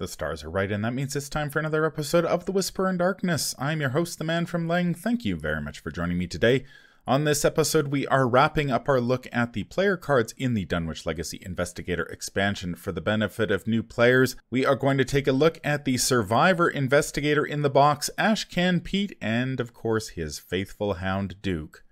The 0.00 0.08
stars 0.08 0.42
are 0.44 0.50
right, 0.50 0.72
and 0.72 0.82
that 0.82 0.94
means 0.94 1.14
it's 1.14 1.28
time 1.28 1.50
for 1.50 1.58
another 1.58 1.84
episode 1.84 2.24
of 2.24 2.46
The 2.46 2.52
Whisper 2.52 2.88
in 2.88 2.96
Darkness. 2.96 3.54
I'm 3.58 3.82
your 3.82 3.90
host, 3.90 4.16
the 4.16 4.24
man 4.24 4.46
from 4.46 4.66
Leng. 4.66 4.96
Thank 4.96 5.26
you 5.26 5.36
very 5.36 5.60
much 5.60 5.80
for 5.80 5.90
joining 5.90 6.16
me 6.16 6.26
today. 6.26 6.64
On 7.06 7.24
this 7.24 7.44
episode, 7.44 7.88
we 7.88 8.06
are 8.06 8.26
wrapping 8.26 8.70
up 8.70 8.88
our 8.88 8.98
look 8.98 9.28
at 9.30 9.52
the 9.52 9.64
player 9.64 9.98
cards 9.98 10.32
in 10.38 10.54
the 10.54 10.64
Dunwich 10.64 11.04
Legacy 11.04 11.38
Investigator 11.42 12.04
expansion. 12.04 12.76
For 12.76 12.92
the 12.92 13.02
benefit 13.02 13.50
of 13.50 13.66
new 13.66 13.82
players, 13.82 14.36
we 14.50 14.64
are 14.64 14.74
going 14.74 14.96
to 14.96 15.04
take 15.04 15.26
a 15.26 15.32
look 15.32 15.60
at 15.62 15.84
the 15.84 15.98
Survivor 15.98 16.70
Investigator 16.70 17.44
in 17.44 17.60
the 17.60 17.68
box, 17.68 18.08
Ashcan 18.16 18.82
Pete, 18.82 19.18
and 19.20 19.60
of 19.60 19.74
course 19.74 20.08
his 20.08 20.38
faithful 20.38 20.94
hound 20.94 21.42
Duke. 21.42 21.84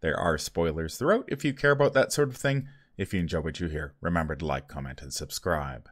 There 0.00 0.18
are 0.18 0.38
spoilers 0.38 0.96
throughout 0.96 1.26
if 1.28 1.44
you 1.44 1.52
care 1.52 1.72
about 1.72 1.92
that 1.92 2.10
sort 2.10 2.30
of 2.30 2.38
thing. 2.38 2.68
If 2.96 3.12
you 3.12 3.20
enjoy 3.20 3.40
what 3.40 3.60
you 3.60 3.68
hear, 3.68 3.92
remember 4.00 4.34
to 4.34 4.46
like, 4.46 4.66
comment, 4.66 5.02
and 5.02 5.12
subscribe. 5.12 5.90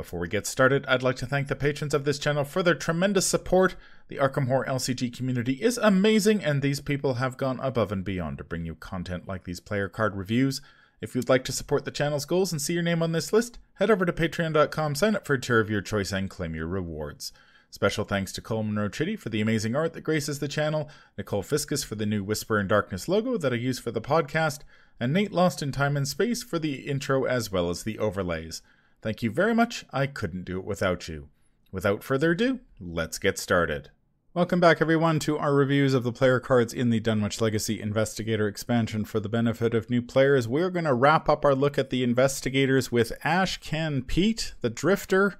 Before 0.00 0.20
we 0.20 0.28
get 0.28 0.46
started, 0.46 0.86
I'd 0.88 1.02
like 1.02 1.16
to 1.16 1.26
thank 1.26 1.48
the 1.48 1.54
patrons 1.54 1.92
of 1.92 2.06
this 2.06 2.18
channel 2.18 2.42
for 2.42 2.62
their 2.62 2.74
tremendous 2.74 3.26
support. 3.26 3.76
The 4.08 4.16
Arkham 4.16 4.46
Horror 4.46 4.64
LCG 4.64 5.14
community 5.14 5.62
is 5.62 5.76
amazing, 5.76 6.42
and 6.42 6.62
these 6.62 6.80
people 6.80 7.16
have 7.16 7.36
gone 7.36 7.60
above 7.60 7.92
and 7.92 8.02
beyond 8.02 8.38
to 8.38 8.44
bring 8.44 8.64
you 8.64 8.76
content 8.76 9.28
like 9.28 9.44
these 9.44 9.60
player 9.60 9.90
card 9.90 10.16
reviews. 10.16 10.62
If 11.02 11.14
you'd 11.14 11.28
like 11.28 11.44
to 11.44 11.52
support 11.52 11.84
the 11.84 11.90
channel's 11.90 12.24
goals 12.24 12.50
and 12.50 12.62
see 12.62 12.72
your 12.72 12.82
name 12.82 13.02
on 13.02 13.12
this 13.12 13.30
list, 13.30 13.58
head 13.74 13.90
over 13.90 14.06
to 14.06 14.12
patreon.com, 14.12 14.94
sign 14.94 15.14
up 15.14 15.26
for 15.26 15.34
a 15.34 15.38
tier 15.38 15.60
of 15.60 15.68
your 15.68 15.82
choice, 15.82 16.12
and 16.12 16.30
claim 16.30 16.54
your 16.54 16.66
rewards. 16.66 17.30
Special 17.68 18.06
thanks 18.06 18.32
to 18.32 18.40
Cole 18.40 18.62
Monroe 18.62 18.88
Chitty 18.88 19.16
for 19.16 19.28
the 19.28 19.42
amazing 19.42 19.76
art 19.76 19.92
that 19.92 20.00
graces 20.00 20.38
the 20.38 20.48
channel, 20.48 20.88
Nicole 21.18 21.42
Fiscus 21.42 21.84
for 21.84 21.94
the 21.94 22.06
new 22.06 22.24
Whisper 22.24 22.58
in 22.58 22.68
Darkness 22.68 23.06
logo 23.06 23.36
that 23.36 23.52
I 23.52 23.56
use 23.56 23.78
for 23.78 23.90
the 23.90 24.00
podcast, 24.00 24.60
and 24.98 25.12
Nate 25.12 25.30
Lost 25.30 25.62
in 25.62 25.72
Time 25.72 25.94
and 25.94 26.08
Space 26.08 26.42
for 26.42 26.58
the 26.58 26.88
intro 26.88 27.24
as 27.24 27.52
well 27.52 27.68
as 27.68 27.82
the 27.82 27.98
overlays. 27.98 28.62
Thank 29.02 29.22
you 29.22 29.30
very 29.30 29.54
much. 29.54 29.86
I 29.92 30.06
couldn't 30.06 30.44
do 30.44 30.58
it 30.58 30.64
without 30.64 31.08
you. 31.08 31.28
Without 31.72 32.04
further 32.04 32.32
ado, 32.32 32.60
let's 32.78 33.18
get 33.18 33.38
started. 33.38 33.90
Welcome 34.34 34.60
back, 34.60 34.80
everyone, 34.80 35.18
to 35.20 35.38
our 35.38 35.54
reviews 35.54 35.94
of 35.94 36.04
the 36.04 36.12
player 36.12 36.38
cards 36.38 36.74
in 36.74 36.90
the 36.90 37.00
Dunwich 37.00 37.40
Legacy 37.40 37.80
Investigator 37.80 38.46
expansion. 38.46 39.04
For 39.04 39.18
the 39.18 39.28
benefit 39.28 39.74
of 39.74 39.88
new 39.88 40.02
players, 40.02 40.46
we're 40.46 40.70
going 40.70 40.84
to 40.84 40.94
wrap 40.94 41.28
up 41.28 41.44
our 41.44 41.54
look 41.54 41.78
at 41.78 41.90
the 41.90 42.04
investigators 42.04 42.92
with 42.92 43.12
Ashcan 43.24 44.06
Pete, 44.06 44.54
the 44.60 44.70
Drifter. 44.70 45.36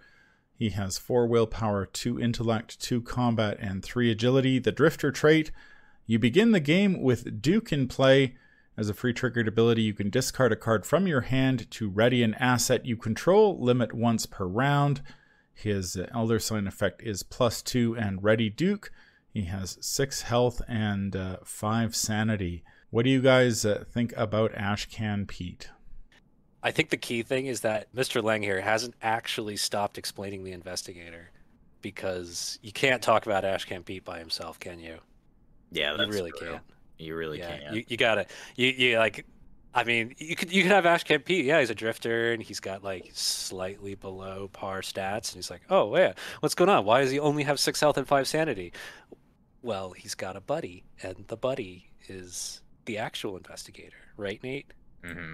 He 0.57 0.71
has 0.71 0.99
4 0.99 1.27
willpower, 1.27 1.87
2 1.87 2.19
intellect, 2.19 2.81
2 2.81 3.03
combat, 3.03 3.59
and 3.61 3.85
3 3.85 4.11
agility. 4.11 4.59
The 4.59 4.73
Drifter 4.73 5.13
trait. 5.13 5.53
You 6.07 6.19
begin 6.19 6.53
the 6.53 6.61
game 6.61 7.03
with 7.03 7.43
Duke 7.43 7.73
in 7.73 7.89
play. 7.89 8.37
As 8.81 8.89
a 8.89 8.95
free 8.95 9.13
triggered 9.13 9.47
ability, 9.47 9.83
you 9.83 9.93
can 9.93 10.09
discard 10.09 10.53
a 10.53 10.57
card 10.57 10.87
from 10.87 11.07
your 11.07 11.21
hand 11.21 11.71
to 11.73 11.91
ready 11.91 12.23
an 12.23 12.33
asset 12.37 12.87
you 12.87 12.97
control, 12.97 13.61
limit 13.61 13.93
once 13.93 14.25
per 14.25 14.47
round. 14.47 15.03
His 15.53 15.99
Elder 16.15 16.39
Sign 16.39 16.67
effect 16.67 17.03
is 17.03 17.23
plus 17.23 17.61
two 17.61 17.95
and 17.95 18.25
Ready 18.25 18.49
Duke. 18.49 18.91
He 19.35 19.43
has 19.43 19.77
six 19.83 20.23
health 20.23 20.63
and 20.67 21.15
uh, 21.15 21.37
five 21.45 21.95
sanity. 21.95 22.65
What 22.89 23.05
do 23.05 23.11
you 23.11 23.21
guys 23.21 23.67
uh, 23.67 23.85
think 23.87 24.15
about 24.17 24.55
Ashcan 24.55 25.29
Pete? 25.29 25.69
I 26.63 26.71
think 26.71 26.89
the 26.89 26.97
key 26.97 27.23
thing 27.23 27.45
is 27.45 27.61
that 27.61 27.95
Mr. 27.95 28.23
Leng 28.23 28.43
here 28.43 28.63
hasn't 28.63 28.95
actually 29.03 29.59
stopped 29.59 29.99
explaining 29.99 30.43
the 30.43 30.53
investigator 30.53 31.33
because 31.83 32.59
you 32.63 32.73
can't 32.73 33.03
talk 33.03 33.27
about 33.27 33.45
Ashcan 33.45 33.85
Pete 33.85 34.07
by 34.07 34.19
himself, 34.19 34.59
can 34.59 34.79
you? 34.79 35.01
Yeah, 35.71 35.97
that's 35.99 36.09
you 36.09 36.15
really 36.15 36.33
true. 36.39 36.53
can't. 36.53 36.63
You 37.01 37.17
really 37.17 37.39
yeah, 37.39 37.59
can't. 37.59 37.75
you, 37.75 37.85
you 37.89 37.97
gotta 37.97 38.27
you, 38.57 38.69
you 38.69 38.99
like 38.99 39.27
I 39.75 39.85
mean 39.85 40.15
you 40.19 40.37
could 40.37 40.53
you 40.53 40.63
could 40.63 40.73
have 40.73 40.85
Ashcan 40.85 41.25
Pete, 41.25 41.45
yeah, 41.45 41.61
he's 41.61 41.71
a 41.71 41.75
drifter 41.75 42.33
and 42.33 42.43
he's 42.43 42.61
got 42.61 42.85
like 42.85 43.11
slightly 43.13 43.95
below 43.95 44.49
par 44.53 44.81
stats 44.83 45.31
and 45.31 45.37
he's 45.37 45.51
like, 45.51 45.63
Oh 45.71 45.97
yeah, 45.97 46.13
what's 46.41 46.55
going 46.55 46.71
on? 46.71 46.85
Why 46.85 47.01
does 47.03 47.11
he 47.11 47.19
only 47.19 47.43
have 47.45 47.59
six 47.61 47.81
health 47.81 47.97
and 47.97 48.07
five 48.07 48.29
sanity? 48.29 48.73
Well, 49.63 49.91
he's 49.91 50.15
got 50.15 50.37
a 50.37 50.41
buddy, 50.41 50.85
and 51.03 51.25
the 51.29 51.37
buddy 51.37 51.91
is 52.09 52.63
the 52.87 52.97
actual 52.99 53.37
investigator, 53.37 53.97
right, 54.17 54.43
Nate? 54.43 54.73
Mm 55.05 55.15
hmm 55.15 55.33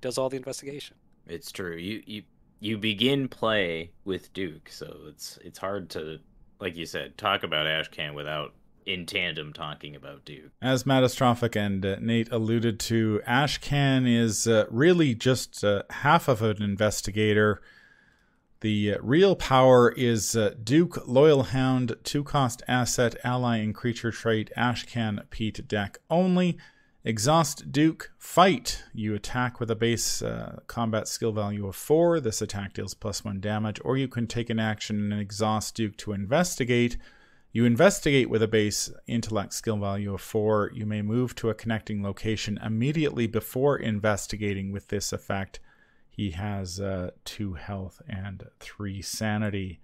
Does 0.00 0.18
all 0.18 0.28
the 0.28 0.36
investigation. 0.36 0.96
It's 1.26 1.52
true. 1.52 1.76
You 1.76 2.02
you 2.06 2.22
you 2.60 2.78
begin 2.78 3.28
play 3.28 3.90
with 4.04 4.32
Duke, 4.32 4.68
so 4.68 4.96
it's 5.08 5.38
it's 5.44 5.58
hard 5.58 5.90
to, 5.90 6.18
like 6.60 6.76
you 6.76 6.86
said, 6.86 7.16
talk 7.18 7.42
about 7.42 7.66
Ashcan 7.66 8.14
without 8.14 8.54
in 8.86 9.06
tandem 9.06 9.52
talking 9.52 9.94
about 9.94 10.24
Duke. 10.24 10.50
As 10.60 10.84
Mattastrophic 10.84 11.56
and 11.56 11.84
uh, 11.84 11.96
Nate 12.00 12.30
alluded 12.30 12.78
to, 12.80 13.20
Ashcan 13.26 14.06
is 14.06 14.46
uh, 14.46 14.66
really 14.70 15.14
just 15.14 15.62
uh, 15.64 15.82
half 15.90 16.28
of 16.28 16.42
an 16.42 16.62
investigator. 16.62 17.60
The 18.60 18.94
uh, 18.94 18.98
real 19.02 19.34
power 19.34 19.90
is 19.90 20.36
uh, 20.36 20.54
Duke, 20.62 21.06
Loyal 21.06 21.44
Hound, 21.44 21.96
two 22.04 22.22
cost 22.22 22.62
asset, 22.68 23.16
ally, 23.24 23.58
and 23.58 23.74
creature 23.74 24.12
trait, 24.12 24.50
Ashcan 24.56 25.28
Pete 25.30 25.66
deck 25.66 25.98
only. 26.08 26.58
Exhaust 27.04 27.72
Duke, 27.72 28.12
fight. 28.16 28.84
You 28.94 29.14
attack 29.16 29.58
with 29.58 29.68
a 29.72 29.74
base 29.74 30.22
uh, 30.22 30.60
combat 30.68 31.08
skill 31.08 31.32
value 31.32 31.66
of 31.66 31.74
4. 31.74 32.20
This 32.20 32.40
attack 32.40 32.74
deals 32.74 32.94
plus 32.94 33.24
1 33.24 33.40
damage. 33.40 33.80
Or 33.84 33.96
you 33.96 34.06
can 34.06 34.28
take 34.28 34.48
an 34.48 34.60
action 34.60 35.10
and 35.12 35.20
exhaust 35.20 35.74
Duke 35.74 35.96
to 35.96 36.12
investigate. 36.12 36.96
You 37.54 37.66
investigate 37.66 38.30
with 38.30 38.42
a 38.42 38.48
base 38.48 38.90
intellect 39.06 39.52
skill 39.52 39.76
value 39.76 40.14
of 40.14 40.22
4. 40.22 40.72
You 40.74 40.86
may 40.86 41.02
move 41.02 41.34
to 41.36 41.50
a 41.50 41.54
connecting 41.54 42.02
location 42.02 42.58
immediately 42.64 43.26
before 43.26 43.76
investigating 43.76 44.72
with 44.72 44.88
this 44.88 45.12
effect. 45.12 45.60
He 46.08 46.30
has 46.30 46.80
uh, 46.80 47.10
2 47.26 47.54
health 47.54 48.00
and 48.08 48.44
3 48.60 49.02
sanity. 49.02 49.80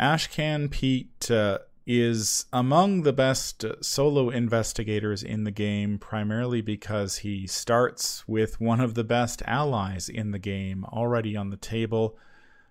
Ashcan 0.00 0.70
Pete 0.70 1.30
uh, 1.30 1.58
is 1.86 2.46
among 2.50 3.02
the 3.02 3.12
best 3.12 3.64
solo 3.82 4.30
investigators 4.30 5.22
in 5.22 5.44
the 5.44 5.50
game, 5.50 5.98
primarily 5.98 6.62
because 6.62 7.18
he 7.18 7.46
starts 7.46 8.26
with 8.26 8.58
one 8.58 8.80
of 8.80 8.94
the 8.94 9.04
best 9.04 9.42
allies 9.46 10.08
in 10.08 10.30
the 10.30 10.38
game 10.38 10.86
already 10.86 11.36
on 11.36 11.50
the 11.50 11.58
table 11.58 12.16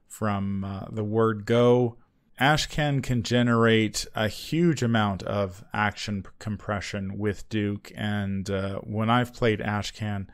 from 0.08 0.64
uh, 0.64 0.86
the 0.92 1.04
word 1.04 1.46
go. 1.46 1.98
Ashcan 2.42 3.04
can 3.04 3.22
generate 3.22 4.06
a 4.16 4.28
huge 4.28 4.82
amount 4.82 5.22
of 5.24 5.64
action 5.74 6.26
compression 6.40 7.20
with 7.20 7.48
Duke, 7.50 7.92
and 7.96 8.50
uh, 8.50 8.80
when 8.80 9.10
I've 9.12 9.32
played 9.34 9.60
Ashcan, 9.60 10.26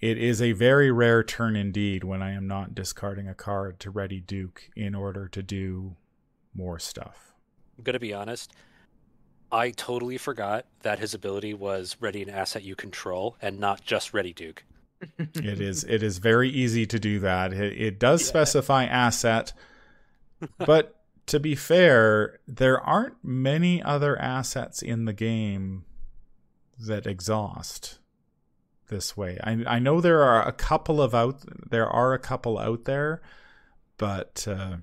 it 0.00 0.18
is 0.18 0.40
a 0.40 0.52
very 0.52 0.90
rare 0.92 1.24
turn 1.24 1.56
indeed 1.56 2.04
when 2.04 2.22
I 2.22 2.30
am 2.32 2.46
not 2.46 2.74
discarding 2.76 3.28
a 3.28 3.34
card 3.34 3.80
to 3.80 3.90
ready 3.90 4.20
Duke 4.20 4.70
in 4.76 4.94
order 4.94 5.26
to 5.28 5.42
do 5.42 5.96
more 6.54 6.78
stuff. 6.78 7.34
I'm 7.76 7.82
gonna 7.84 7.98
be 7.98 8.14
honest. 8.14 8.52
I 9.50 9.70
totally 9.70 10.18
forgot 10.18 10.66
that 10.82 10.98
his 10.98 11.12
ability 11.12 11.54
was 11.54 11.96
ready 12.00 12.22
an 12.22 12.30
asset 12.30 12.62
you 12.62 12.74
control 12.76 13.36
and 13.42 13.58
not 13.58 13.84
just 13.84 14.14
ready 14.14 14.32
Duke. 14.32 14.64
it 15.18 15.60
is 15.60 15.84
it 15.84 16.02
is 16.02 16.18
very 16.18 16.48
easy 16.50 16.86
to 16.86 16.98
do 16.98 17.18
that. 17.20 17.52
It, 17.52 17.80
it 17.80 17.98
does 17.98 18.22
Yeah. 18.22 18.28
specify 18.28 18.84
asset, 18.84 19.52
but 20.58 20.95
to 21.26 21.40
be 21.40 21.54
fair, 21.54 22.38
there 22.46 22.80
aren't 22.80 23.16
many 23.22 23.82
other 23.82 24.18
assets 24.18 24.82
in 24.82 25.04
the 25.04 25.12
game 25.12 25.84
that 26.78 27.06
exhaust 27.06 27.98
this 28.88 29.16
way. 29.16 29.38
I 29.42 29.64
I 29.66 29.78
know 29.78 30.00
there 30.00 30.22
are 30.22 30.46
a 30.46 30.52
couple 30.52 31.02
of 31.02 31.14
out 31.14 31.42
there 31.70 31.88
are 31.88 32.12
a 32.12 32.18
couple 32.18 32.58
out 32.58 32.84
there, 32.84 33.22
but 33.98 34.46
uh, 34.48 34.76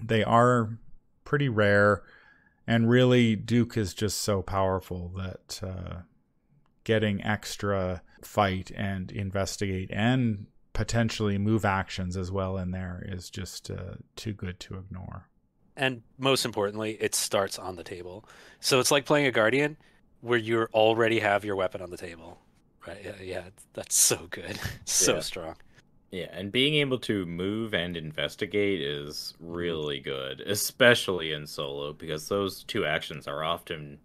they 0.00 0.22
are 0.22 0.78
pretty 1.24 1.48
rare. 1.48 2.02
And 2.66 2.88
really, 2.88 3.36
Duke 3.36 3.76
is 3.76 3.92
just 3.92 4.22
so 4.22 4.40
powerful 4.40 5.12
that 5.16 5.60
uh, 5.62 6.00
getting 6.84 7.22
extra 7.22 8.02
fight 8.22 8.70
and 8.74 9.10
investigate 9.12 9.90
and 9.92 10.46
potentially 10.72 11.36
move 11.38 11.64
actions 11.64 12.16
as 12.16 12.32
well 12.32 12.56
in 12.56 12.70
there 12.70 13.04
is 13.06 13.28
just 13.30 13.70
uh, 13.70 13.96
too 14.16 14.32
good 14.32 14.58
to 14.60 14.76
ignore. 14.76 15.28
And 15.76 16.02
most 16.18 16.44
importantly, 16.44 16.92
it 17.00 17.14
starts 17.14 17.58
on 17.58 17.76
the 17.76 17.84
table. 17.84 18.24
So 18.60 18.80
it's 18.80 18.90
like 18.90 19.04
playing 19.06 19.26
a 19.26 19.32
guardian 19.32 19.76
where 20.20 20.38
you 20.38 20.64
already 20.72 21.20
have 21.20 21.44
your 21.44 21.56
weapon 21.56 21.82
on 21.82 21.90
the 21.90 21.96
table. 21.96 22.38
Right? 22.86 23.00
Yeah, 23.04 23.22
yeah 23.22 23.42
that's 23.72 23.96
so 23.96 24.26
good. 24.30 24.58
so 24.84 25.16
Yeah. 25.16 25.20
strong. 25.20 25.56
Yeah, 26.10 26.28
and 26.32 26.52
being 26.52 26.74
able 26.76 26.98
to 27.00 27.26
move 27.26 27.74
and 27.74 27.96
investigate 27.96 28.80
is 28.80 29.34
really 29.40 29.98
good, 29.98 30.40
especially 30.42 31.32
in 31.32 31.46
solo, 31.46 31.92
because 31.92 32.28
those 32.28 32.62
two 32.64 32.86
actions 32.86 33.26
are 33.26 33.42
often 33.42 34.00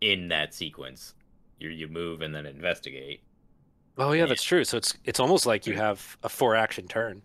in 0.00 0.28
that 0.28 0.54
sequence. 0.54 1.14
You 1.58 1.68
you 1.70 1.86
move 1.88 2.22
and 2.22 2.34
then 2.34 2.46
investigate. 2.46 3.22
Oh 3.98 4.12
yeah, 4.12 4.24
Yeah. 4.24 4.26
that's 4.26 4.42
true. 4.42 4.64
So 4.64 4.76
it's 4.78 4.96
it's 5.04 5.20
almost 5.20 5.46
like 5.46 5.66
you 5.66 5.74
have 5.74 6.16
a 6.22 6.28
four 6.28 6.56
action 6.56 6.88
turn, 6.88 7.22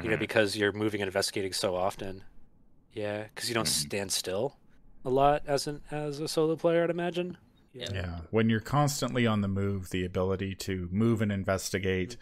you 0.00 0.10
know, 0.10 0.16
Mhm. 0.16 0.18
because 0.18 0.56
you're 0.56 0.72
moving 0.72 1.00
and 1.02 1.08
investigating 1.08 1.52
so 1.52 1.76
often. 1.76 2.24
Yeah, 2.92 3.24
because 3.24 3.48
you 3.48 3.54
don't 3.54 3.66
Mhm. 3.66 3.86
stand 3.86 4.12
still 4.12 4.56
a 5.04 5.10
lot 5.10 5.42
as 5.46 5.66
an 5.66 5.82
as 5.90 6.20
a 6.20 6.28
solo 6.28 6.56
player, 6.56 6.84
I'd 6.84 6.90
imagine. 6.90 7.38
Yeah. 7.72 7.92
Yeah, 7.92 8.20
when 8.30 8.50
you're 8.50 8.60
constantly 8.60 9.26
on 9.26 9.42
the 9.42 9.48
move, 9.48 9.90
the 9.90 10.04
ability 10.04 10.56
to 10.56 10.88
move 10.90 11.22
and 11.22 11.30
investigate, 11.30 12.16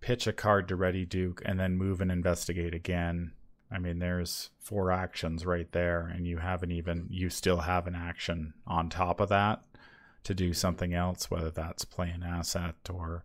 pitch 0.00 0.26
a 0.26 0.32
card 0.32 0.66
to 0.68 0.76
ready 0.76 1.04
Duke, 1.06 1.40
and 1.44 1.60
then 1.60 1.76
move 1.76 2.00
and 2.00 2.10
investigate 2.10 2.74
again. 2.74 3.32
I 3.70 3.78
mean, 3.78 4.00
there's 4.00 4.50
four 4.58 4.90
actions 4.90 5.46
right 5.46 5.70
there, 5.72 6.06
and 6.06 6.26
you 6.26 6.38
haven't 6.38 6.72
even, 6.72 7.06
you 7.08 7.30
still 7.30 7.58
have 7.58 7.86
an 7.86 7.94
action 7.94 8.54
on 8.66 8.90
top 8.90 9.20
of 9.20 9.28
that 9.28 9.64
to 10.24 10.34
do 10.34 10.52
something 10.52 10.92
else, 10.92 11.30
whether 11.30 11.50
that's 11.50 11.84
play 11.84 12.10
an 12.10 12.22
asset 12.24 12.74
or 12.90 13.24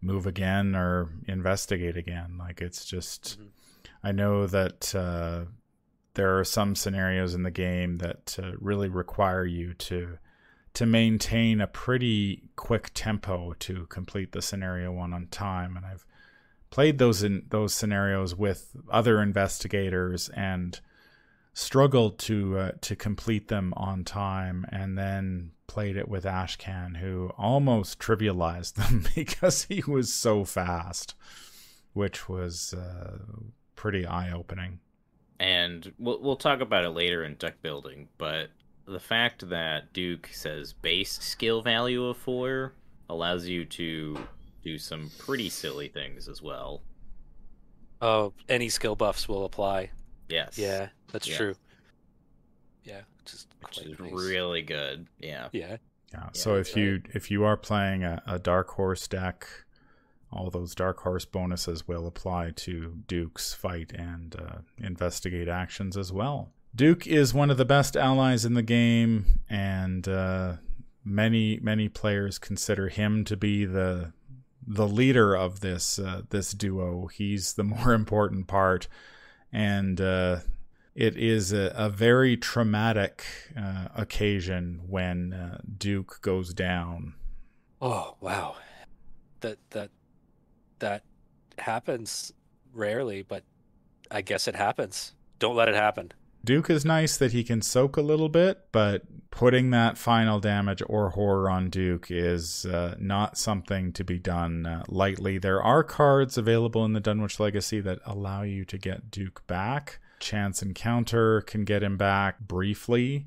move 0.00 0.26
again 0.26 0.74
or 0.74 1.10
investigate 1.28 1.96
again. 1.96 2.36
Like, 2.38 2.60
it's 2.62 2.84
just, 2.86 3.38
Mhm. 3.38 3.48
I 4.02 4.12
know 4.12 4.46
that 4.46 4.94
uh, 4.94 5.44
there 6.14 6.38
are 6.38 6.44
some 6.44 6.74
scenarios 6.74 7.34
in 7.34 7.42
the 7.42 7.50
game 7.50 7.98
that 7.98 8.38
uh, 8.42 8.52
really 8.58 8.88
require 8.88 9.44
you 9.44 9.74
to 9.74 10.18
to 10.74 10.86
maintain 10.86 11.60
a 11.60 11.66
pretty 11.66 12.44
quick 12.56 12.90
tempo 12.94 13.52
to 13.58 13.84
complete 13.86 14.32
the 14.32 14.40
scenario 14.40 14.90
one 14.90 15.12
on 15.12 15.26
time. 15.26 15.76
And 15.76 15.84
I've 15.84 16.06
played 16.70 16.98
those 16.98 17.22
in 17.22 17.44
those 17.50 17.74
scenarios 17.74 18.34
with 18.34 18.74
other 18.90 19.20
investigators 19.20 20.30
and 20.30 20.80
struggled 21.54 22.18
to 22.18 22.58
uh, 22.58 22.72
to 22.80 22.96
complete 22.96 23.48
them 23.48 23.74
on 23.76 24.04
time 24.04 24.64
and 24.70 24.96
then 24.96 25.50
played 25.66 25.96
it 25.96 26.08
with 26.08 26.24
Ashcan 26.24 26.96
who 26.96 27.30
almost 27.36 27.98
trivialized 27.98 28.74
them 28.74 29.04
because 29.14 29.64
he 29.64 29.82
was 29.86 30.12
so 30.12 30.44
fast 30.44 31.14
which 31.92 32.26
was 32.26 32.72
uh, 32.72 33.18
pretty 33.76 34.06
eye-opening 34.06 34.80
and 35.42 35.92
we'll 35.98 36.20
we'll 36.22 36.36
talk 36.36 36.60
about 36.60 36.84
it 36.84 36.90
later 36.90 37.24
in 37.24 37.34
deck 37.34 37.60
building, 37.62 38.08
but 38.16 38.50
the 38.86 39.00
fact 39.00 39.48
that 39.48 39.92
Duke 39.92 40.28
says 40.32 40.72
base 40.72 41.12
skill 41.20 41.62
value 41.62 42.04
of 42.06 42.16
four 42.16 42.72
allows 43.10 43.46
you 43.46 43.64
to 43.64 44.16
do 44.62 44.78
some 44.78 45.10
pretty 45.18 45.48
silly 45.48 45.88
things 45.88 46.28
as 46.28 46.40
well. 46.40 46.82
Oh, 48.00 48.32
any 48.48 48.68
skill 48.68 48.94
buffs 48.96 49.28
will 49.28 49.44
apply. 49.44 49.90
Yes. 50.28 50.58
Yeah, 50.58 50.88
that's 51.12 51.28
Yeah. 51.28 51.36
true. 51.36 51.54
Yeah, 52.84 53.00
just 53.24 53.48
Which 53.60 53.76
quite 53.78 53.86
is 53.92 53.98
nice. 54.00 54.12
really 54.12 54.62
good. 54.62 55.06
Yeah. 55.18 55.48
Yeah. 55.52 55.76
Yeah. 56.12 56.28
So 56.32 56.56
if 56.56 56.76
you 56.76 57.02
if 57.14 57.30
you 57.30 57.44
are 57.44 57.56
playing 57.56 58.04
a, 58.04 58.22
a 58.26 58.38
dark 58.38 58.70
horse 58.70 59.06
deck, 59.08 59.46
all 60.32 60.50
those 60.50 60.74
dark 60.74 61.00
horse 61.00 61.24
bonuses 61.24 61.86
will 61.86 62.06
apply 62.06 62.52
to 62.56 63.02
Duke's 63.06 63.52
fight 63.54 63.92
and 63.92 64.34
uh, 64.36 64.58
investigate 64.78 65.48
actions 65.48 65.96
as 65.96 66.12
well. 66.12 66.50
Duke 66.74 67.06
is 67.06 67.34
one 67.34 67.50
of 67.50 67.58
the 67.58 67.66
best 67.66 67.96
allies 67.96 68.44
in 68.44 68.54
the 68.54 68.62
game, 68.62 69.40
and 69.50 70.08
uh, 70.08 70.54
many 71.04 71.58
many 71.60 71.88
players 71.88 72.38
consider 72.38 72.88
him 72.88 73.24
to 73.24 73.36
be 73.36 73.64
the 73.64 74.12
the 74.66 74.88
leader 74.88 75.34
of 75.34 75.60
this 75.60 75.98
uh, 75.98 76.22
this 76.30 76.52
duo. 76.52 77.08
He's 77.08 77.54
the 77.54 77.64
more 77.64 77.92
important 77.94 78.46
part, 78.46 78.88
and 79.52 80.00
uh, 80.00 80.38
it 80.94 81.16
is 81.16 81.52
a, 81.52 81.72
a 81.76 81.90
very 81.90 82.36
traumatic 82.36 83.24
uh, 83.56 83.88
occasion 83.94 84.82
when 84.86 85.32
uh, 85.32 85.58
Duke 85.78 86.20
goes 86.22 86.54
down. 86.54 87.14
Oh 87.82 88.16
wow, 88.20 88.56
that 89.40 89.58
that 89.70 89.90
that 90.82 91.02
happens 91.58 92.32
rarely, 92.74 93.22
but 93.22 93.44
I 94.10 94.20
guess 94.20 94.46
it 94.46 94.54
happens. 94.54 95.14
Don't 95.38 95.56
let 95.56 95.68
it 95.68 95.74
happen. 95.74 96.12
Duke 96.44 96.70
is 96.70 96.84
nice 96.84 97.16
that 97.16 97.32
he 97.32 97.44
can 97.44 97.62
soak 97.62 97.96
a 97.96 98.02
little 98.02 98.28
bit, 98.28 98.66
but 98.72 99.02
putting 99.30 99.70
that 99.70 99.96
final 99.96 100.40
damage 100.40 100.82
or 100.86 101.10
horror 101.10 101.48
on 101.48 101.70
Duke 101.70 102.10
is 102.10 102.66
uh, 102.66 102.96
not 102.98 103.38
something 103.38 103.92
to 103.92 104.04
be 104.04 104.18
done 104.18 104.66
uh, 104.66 104.82
lightly. 104.88 105.38
There 105.38 105.62
are 105.62 105.84
cards 105.84 106.36
available 106.36 106.84
in 106.84 106.92
the 106.92 107.00
Dunwich 107.00 107.38
Legacy 107.38 107.80
that 107.80 108.00
allow 108.04 108.42
you 108.42 108.64
to 108.66 108.76
get 108.76 109.10
Duke 109.10 109.46
back. 109.46 110.00
Chance 110.18 110.62
Encounter 110.62 111.40
can 111.42 111.64
get 111.64 111.82
him 111.82 111.96
back 111.96 112.40
briefly. 112.40 113.26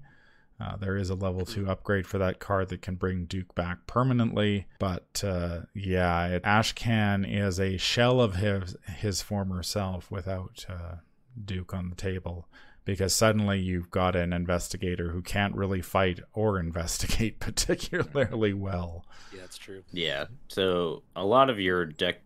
Uh, 0.59 0.77
there 0.77 0.95
is 0.95 1.09
a 1.09 1.15
level 1.15 1.45
two 1.45 1.69
upgrade 1.69 2.07
for 2.07 2.17
that 2.17 2.39
card 2.39 2.69
that 2.69 2.81
can 2.81 2.95
bring 2.95 3.25
Duke 3.25 3.53
back 3.55 3.85
permanently. 3.87 4.67
But 4.79 5.21
uh, 5.23 5.61
yeah, 5.73 6.27
it, 6.27 6.43
Ashcan 6.43 7.25
is 7.29 7.59
a 7.59 7.77
shell 7.77 8.21
of 8.21 8.35
his 8.35 8.75
his 8.87 9.21
former 9.21 9.63
self 9.63 10.09
without 10.09 10.65
uh, 10.69 10.95
Duke 11.43 11.73
on 11.73 11.89
the 11.89 11.95
table 11.95 12.47
because 12.85 13.13
suddenly 13.13 13.59
you've 13.59 13.91
got 13.91 14.15
an 14.15 14.31
investigator 14.31 15.09
who 15.09 15.21
can't 15.21 15.55
really 15.55 15.81
fight 15.81 16.19
or 16.33 16.59
investigate 16.59 17.39
particularly 17.39 18.53
well. 18.53 19.05
Yeah, 19.33 19.41
that's 19.41 19.57
true. 19.57 19.83
Yeah. 19.91 20.25
So 20.47 21.03
a 21.15 21.25
lot 21.25 21.49
of 21.49 21.59
your 21.59 21.85
deck 21.85 22.21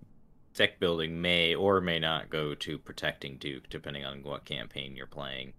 deck 0.53 0.79
building 0.79 1.21
may 1.21 1.55
or 1.55 1.79
may 1.79 1.99
not 1.99 2.29
go 2.29 2.53
to 2.53 2.77
protecting 2.77 3.37
Duke, 3.37 3.69
depending 3.69 4.03
on 4.03 4.23
what 4.23 4.45
campaign 4.45 4.95
you're 4.95 5.07
playing. 5.07 5.53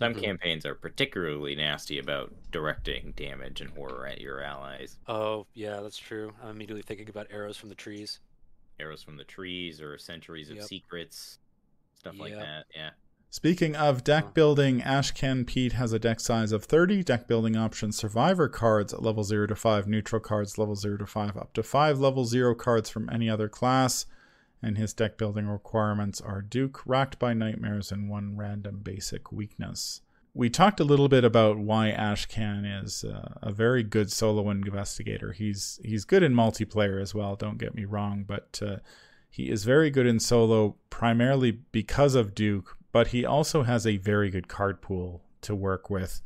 Some 0.00 0.14
Mhm. 0.14 0.22
campaigns 0.22 0.64
are 0.64 0.74
particularly 0.74 1.54
nasty 1.54 1.98
about 1.98 2.32
directing 2.50 3.12
damage 3.12 3.60
and 3.60 3.68
horror 3.68 4.06
at 4.06 4.18
your 4.18 4.40
allies. 4.42 4.98
Oh 5.06 5.46
yeah, 5.52 5.80
that's 5.82 5.98
true. 5.98 6.32
I'm 6.42 6.52
immediately 6.52 6.80
thinking 6.80 7.10
about 7.10 7.26
arrows 7.30 7.58
from 7.58 7.68
the 7.68 7.74
trees. 7.74 8.18
Arrows 8.78 9.02
from 9.02 9.18
the 9.18 9.24
trees 9.24 9.78
or 9.78 9.98
centuries 9.98 10.48
of 10.48 10.56
Yep. 10.56 10.64
secrets, 10.64 11.38
stuff 11.98 12.18
like 12.18 12.32
that. 12.32 12.64
Yeah. 12.74 12.92
Speaking 13.28 13.76
of 13.76 14.02
deck 14.02 14.32
building, 14.32 14.80
Ashcan 14.80 15.46
Pete 15.46 15.74
has 15.74 15.92
a 15.92 15.98
deck 15.98 16.18
size 16.20 16.50
of 16.50 16.64
30. 16.64 17.02
Deck 17.04 17.28
building 17.28 17.54
options 17.54 17.98
survivor 17.98 18.48
cards 18.48 18.94
at 18.94 19.02
level 19.02 19.22
0 19.22 19.46
to 19.48 19.54
5, 19.54 19.86
neutral 19.86 20.20
cards 20.22 20.56
level 20.56 20.76
0 20.76 20.96
to 20.96 21.06
5, 21.06 21.36
up 21.36 21.52
to 21.52 21.62
5 21.62 21.98
level 22.00 22.24
0 22.24 22.54
cards 22.54 22.88
from 22.88 23.10
any 23.10 23.28
other 23.28 23.50
class. 23.50 24.06
And 24.62 24.76
his 24.76 24.92
deck 24.92 25.16
building 25.16 25.46
requirements 25.46 26.20
are 26.20 26.42
Duke, 26.42 26.82
Racked 26.84 27.18
by 27.18 27.32
Nightmares, 27.32 27.90
and 27.90 28.10
one 28.10 28.36
random 28.36 28.80
basic 28.82 29.32
weakness. 29.32 30.02
We 30.34 30.50
talked 30.50 30.80
a 30.80 30.84
little 30.84 31.08
bit 31.08 31.24
about 31.24 31.58
why 31.58 31.94
Ashcan 31.96 32.84
is 32.84 33.02
uh, 33.02 33.34
a 33.42 33.50
very 33.50 33.82
good 33.82 34.12
solo 34.12 34.50
investigator. 34.50 35.32
He's 35.32 35.80
he's 35.82 36.04
good 36.04 36.22
in 36.22 36.34
multiplayer 36.34 37.00
as 37.00 37.14
well. 37.14 37.34
Don't 37.36 37.58
get 37.58 37.74
me 37.74 37.84
wrong, 37.84 38.24
but 38.28 38.60
uh, 38.64 38.76
he 39.28 39.50
is 39.50 39.64
very 39.64 39.90
good 39.90 40.06
in 40.06 40.20
solo 40.20 40.76
primarily 40.88 41.52
because 41.72 42.14
of 42.14 42.34
Duke, 42.34 42.76
but 42.92 43.08
he 43.08 43.24
also 43.24 43.62
has 43.62 43.86
a 43.86 43.96
very 43.96 44.30
good 44.30 44.46
card 44.46 44.82
pool 44.82 45.22
to 45.42 45.54
work 45.54 45.88
with. 45.88 46.20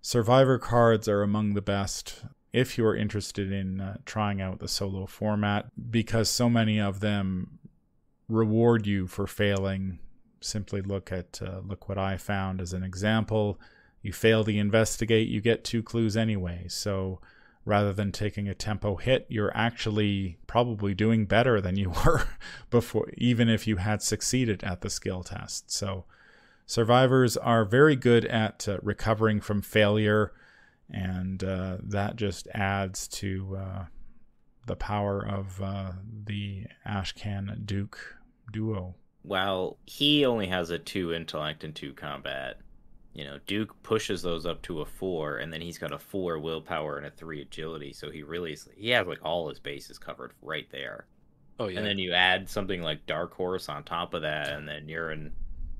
Survivor 0.00 0.58
cards 0.58 1.08
are 1.08 1.22
among 1.22 1.54
the 1.54 1.62
best 1.62 2.24
if 2.52 2.78
you're 2.78 2.94
interested 2.94 3.50
in 3.50 3.80
uh, 3.80 3.96
trying 4.04 4.40
out 4.40 4.60
the 4.60 4.68
solo 4.68 5.06
format 5.06 5.66
because 5.90 6.28
so 6.28 6.48
many 6.48 6.80
of 6.80 7.00
them 7.00 7.58
reward 8.28 8.86
you 8.86 9.06
for 9.06 9.26
failing. 9.26 9.98
Simply 10.40 10.82
look 10.82 11.10
at 11.10 11.40
uh, 11.42 11.60
look 11.66 11.88
what 11.88 11.98
I 11.98 12.16
found 12.16 12.60
as 12.60 12.72
an 12.72 12.82
example. 12.82 13.58
You 14.02 14.12
fail 14.12 14.44
the 14.44 14.58
investigate, 14.58 15.28
you 15.28 15.40
get 15.40 15.64
two 15.64 15.82
clues 15.82 16.16
anyway. 16.16 16.66
So 16.68 17.20
rather 17.64 17.92
than 17.92 18.12
taking 18.12 18.48
a 18.48 18.54
tempo 18.54 18.96
hit, 18.96 19.26
you're 19.28 19.56
actually 19.56 20.36
probably 20.46 20.94
doing 20.94 21.24
better 21.26 21.60
than 21.60 21.76
you 21.76 21.90
were 22.04 22.28
before, 22.70 23.10
even 23.16 23.48
if 23.48 23.66
you 23.66 23.76
had 23.76 24.02
succeeded 24.02 24.62
at 24.62 24.80
the 24.82 24.90
skill 24.90 25.22
test. 25.22 25.70
So, 25.70 26.04
survivors 26.66 27.36
are 27.36 27.64
very 27.64 27.96
good 27.96 28.24
at 28.26 28.68
uh, 28.68 28.78
recovering 28.82 29.40
from 29.40 29.62
failure, 29.62 30.32
and 30.90 31.42
uh, 31.42 31.78
that 31.82 32.16
just 32.16 32.48
adds 32.52 33.08
to 33.08 33.56
uh, 33.58 33.84
the 34.66 34.76
power 34.76 35.26
of 35.26 35.60
uh, 35.62 35.92
the 36.26 36.64
Ashcan 36.86 37.66
Duke 37.66 38.16
duo. 38.52 38.94
While 39.22 39.78
he 39.86 40.24
only 40.26 40.46
has 40.48 40.70
a 40.70 40.78
two 40.78 41.12
intellect 41.12 41.64
and 41.64 41.74
two 41.74 41.92
combat, 41.94 42.58
you 43.14 43.24
know, 43.24 43.38
Duke 43.46 43.74
pushes 43.82 44.22
those 44.22 44.44
up 44.44 44.60
to 44.62 44.80
a 44.80 44.84
four, 44.84 45.38
and 45.38 45.52
then 45.52 45.60
he's 45.60 45.78
got 45.78 45.92
a 45.92 45.98
four 45.98 46.38
willpower 46.38 46.98
and 46.98 47.06
a 47.06 47.10
three 47.10 47.40
agility. 47.40 47.92
So 47.92 48.10
he 48.10 48.22
really 48.22 48.52
is, 48.54 48.68
he 48.76 48.90
has 48.90 49.06
like 49.06 49.24
all 49.24 49.48
his 49.48 49.60
bases 49.60 49.98
covered 49.98 50.32
right 50.42 50.66
there. 50.70 51.06
Oh 51.58 51.68
yeah. 51.68 51.78
And 51.78 51.86
then 51.86 51.98
you 51.98 52.12
add 52.12 52.48
something 52.50 52.82
like 52.82 53.06
Dark 53.06 53.32
Horse 53.32 53.68
on 53.68 53.84
top 53.84 54.14
of 54.14 54.22
that, 54.22 54.48
and 54.50 54.68
then 54.68 54.88
you're 54.88 55.12
in 55.12 55.32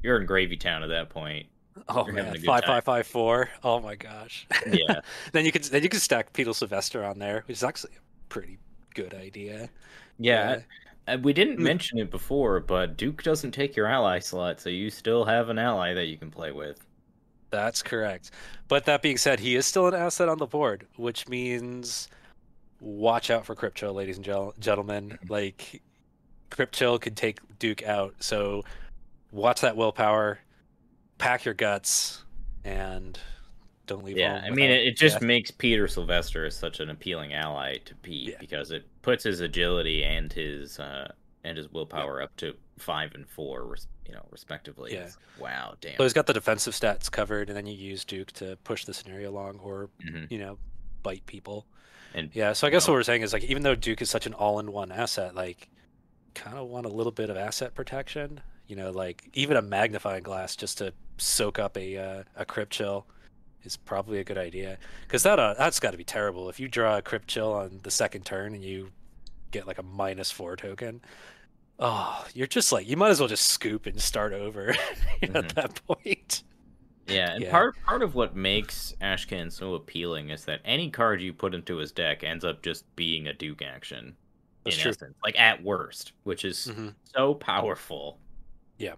you're 0.03 0.21
in 0.21 0.27
Gravy 0.27 0.57
Town 0.57 0.83
at 0.83 0.89
that 0.91 1.11
point. 1.11 1.47
oh 1.89 2.05
you're 2.07 2.15
man, 2.15 2.37
a 2.37 2.39
five 2.39 2.63
time. 2.63 2.69
five 2.77 2.85
five 2.85 3.07
four. 3.07 3.51
Oh 3.65 3.81
my 3.81 3.97
gosh. 3.97 4.47
Yeah. 4.67 5.01
then 5.33 5.45
you 5.45 5.51
can 5.53 5.63
then 5.63 5.83
you 5.83 5.89
could 5.89 6.01
stack 6.01 6.33
Peter 6.33 6.53
Sylvester 6.55 7.05
on 7.05 7.19
there, 7.19 7.43
which 7.49 7.57
is 7.57 7.65
actually 7.65 7.95
a 7.97 8.01
pretty 8.29 8.59
good 8.95 9.15
idea. 9.15 9.69
Yeah. 10.19 10.61
Uh, 11.07 11.19
we 11.23 11.33
didn't 11.33 11.57
Hmm. 11.57 11.65
mention 11.65 11.99
it 11.99 12.11
before, 12.11 12.61
but 12.61 12.97
Duke 12.97 13.23
doesn't 13.23 13.51
take 13.53 13.77
your 13.77 13.87
ally 13.87 14.19
slot, 14.21 14.61
so 14.61 14.71
you 14.71 14.89
still 14.91 15.25
have 15.27 15.49
an 15.51 15.59
ally 15.59 15.93
that 15.95 16.07
you 16.07 16.17
can 16.17 16.31
play 16.31 16.51
with. 16.53 16.87
That's 17.51 17.83
correct. 17.83 18.31
But 18.69 18.87
that 18.87 19.03
being 19.03 19.19
said, 19.19 19.39
he 19.41 19.55
is 19.55 19.67
still 19.67 19.87
an 19.87 19.95
asset 19.95 20.29
on 20.29 20.39
the 20.39 20.47
board, 20.47 20.87
which 20.97 21.29
means 21.29 22.09
watch 22.81 23.31
out 23.31 23.45
for 23.47 23.55
Crypt 23.55 23.77
Chill, 23.77 23.93
ladies 23.95 24.17
and 24.17 24.25
gel- 24.25 24.55
gentlemen. 24.59 25.19
Like 25.29 25.83
Crypt 26.51 26.75
Chill 26.75 26.99
could 26.99 27.17
take 27.17 27.39
Duke 27.59 27.83
out, 27.83 28.15
so 28.21 28.63
watch 29.31 29.61
that 29.61 29.77
willpower, 29.77 30.39
pack 31.19 31.45
your 31.45 31.55
guts, 31.55 32.25
and 32.65 33.19
don't 33.87 34.05
leave. 34.05 34.17
Yeah, 34.17 34.43
I 34.45 34.51
mean, 34.51 34.71
it, 34.71 34.87
it 34.87 34.97
just 34.97 35.17
death. 35.17 35.23
makes 35.23 35.51
Peter 35.51 35.87
Sylvester 35.89 36.49
such 36.51 36.81
an 36.81 36.91
appealing 36.91 37.35
ally 37.35 37.79
to 37.85 37.95
Pete 37.97 38.31
Yeah. 38.31 38.37
because 38.41 38.71
it 38.71 38.85
puts 39.03 39.25
his 39.25 39.41
agility 39.41 40.05
and 40.05 40.33
his 40.33 40.79
uh, 40.79 41.13
and 41.45 41.57
his 41.59 41.71
willpower 41.71 42.23
up 42.23 42.35
to 42.37 42.55
five 42.79 43.15
and 43.15 43.29
four, 43.29 43.77
you 44.07 44.15
know, 44.15 44.25
respectively. 44.31 44.95
Yeah. 44.95 45.09
Wow, 45.39 45.75
damn. 45.81 45.97
So 45.99 46.03
he's 46.05 46.13
got 46.15 46.27
the 46.27 46.33
defensive 46.33 46.73
stats 46.75 47.11
covered, 47.11 47.49
and 47.51 47.57
then 47.57 47.67
you 47.67 47.75
use 47.75 48.05
Duke 48.05 48.33
to 48.33 48.57
push 48.65 48.85
the 48.87 48.95
scenario 48.95 49.31
along, 49.31 49.59
or 49.59 49.91
Mhm. 50.03 50.31
you 50.31 50.39
know, 50.39 50.59
bite 51.03 51.25
people. 51.27 51.67
And 52.15 52.31
Yeah, 52.35 52.53
so 52.55 52.67
I 52.67 52.71
guess 52.71 52.87
know- 52.87 52.93
what 52.95 52.99
we're 52.99 53.03
saying 53.03 53.23
is 53.23 53.33
like 53.33 53.45
even 53.45 53.63
though 53.63 53.75
Duke 53.75 54.01
is 54.01 54.09
such 54.09 54.27
an 54.27 54.33
all-in-one 54.35 54.91
asset, 54.93 55.35
like 55.35 55.69
kind 56.35 56.57
of 56.57 56.69
want 56.69 56.87
a 56.87 56.89
little 56.89 57.13
bit 57.13 57.29
of 57.31 57.37
asset 57.37 57.75
protection. 57.75 58.41
You 58.67 58.77
know, 58.77 58.91
like 58.91 59.29
even 59.35 59.59
a 59.59 59.63
magnifying 59.63 60.23
glass 60.23 60.57
just 60.57 60.79
to 60.79 60.95
soak 61.19 61.59
up 61.59 61.77
a 61.77 61.99
uh, 61.99 62.23
a 62.35 62.45
crypt 62.47 62.73
chill 62.73 63.07
is 63.65 63.77
probably 63.77 64.19
a 64.21 64.25
good 64.25 64.39
idea. 64.39 64.79
Because 65.03 65.23
that 65.25 65.39
uh, 65.39 65.55
that's 65.59 65.81
got 65.81 65.93
to 65.93 65.97
be 65.97 66.05
terrible 66.05 66.49
if 66.49 66.59
you 66.61 66.69
draw 66.69 66.97
a 66.99 67.03
crypt 67.03 67.29
chill 67.29 67.53
on 67.53 67.81
the 67.83 67.91
second 67.91 68.25
turn 68.27 68.55
and 68.55 68.65
you 68.65 68.91
get 69.51 69.67
like 69.67 69.79
a 69.79 69.83
minus 69.83 70.31
four 70.31 70.57
token. 70.57 71.01
Oh, 71.79 72.25
you're 72.35 72.47
just 72.47 72.71
like 72.73 72.89
you 72.89 72.97
might 72.97 73.11
as 73.11 73.21
well 73.21 73.29
just 73.29 73.47
scoop 73.51 73.87
and 73.87 74.01
start 74.01 74.33
over 74.33 74.71
at 75.23 75.31
Mhm. 75.33 75.53
that 75.55 75.81
point. 75.87 76.43
Yeah, 77.07 77.33
and 77.35 77.43
Yeah. 77.43 77.51
part 77.51 77.75
part 77.85 78.03
of 78.03 78.15
what 78.15 78.35
makes 78.37 78.95
Ashcan 79.01 79.51
so 79.53 79.75
appealing 79.75 80.31
is 80.31 80.45
that 80.47 80.61
any 80.65 80.91
card 80.91 81.21
you 81.21 81.33
put 81.33 81.55
into 81.55 81.77
his 81.77 81.93
deck 81.93 82.23
ends 82.25 82.45
up 82.45 82.63
just 82.63 82.85
being 82.97 83.27
a 83.27 83.33
Duke 83.35 83.61
action. 83.63 84.17
That's 84.65 84.77
in 84.77 84.83
true. 84.83 84.91
essence, 84.93 85.17
like 85.23 85.39
at 85.39 85.63
worst, 85.63 86.13
which 86.23 86.45
is 86.45 86.69
Mhm. 86.73 86.95
so 87.15 87.35
powerful. 87.35 88.19
Yeah. 88.79 88.95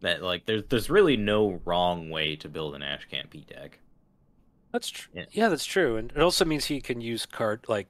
That 0.00 0.22
like 0.22 0.46
there's 0.46 0.62
there's 0.70 0.88
really 0.88 1.16
no 1.18 1.60
wrong 1.66 2.08
way 2.08 2.36
to 2.36 2.48
build 2.48 2.74
an 2.74 2.80
Ashcan 2.80 3.28
P 3.28 3.40
deck. 3.46 3.78
That's 4.72 4.88
true. 4.90 5.12
Yeah. 5.14 5.24
Yeah. 5.32 5.48
that's 5.48 5.64
true, 5.64 5.96
and 5.96 6.10
it 6.12 6.20
also 6.20 6.44
means 6.44 6.66
he 6.66 6.80
can 6.80 7.00
use 7.00 7.26
card 7.26 7.64
like 7.68 7.88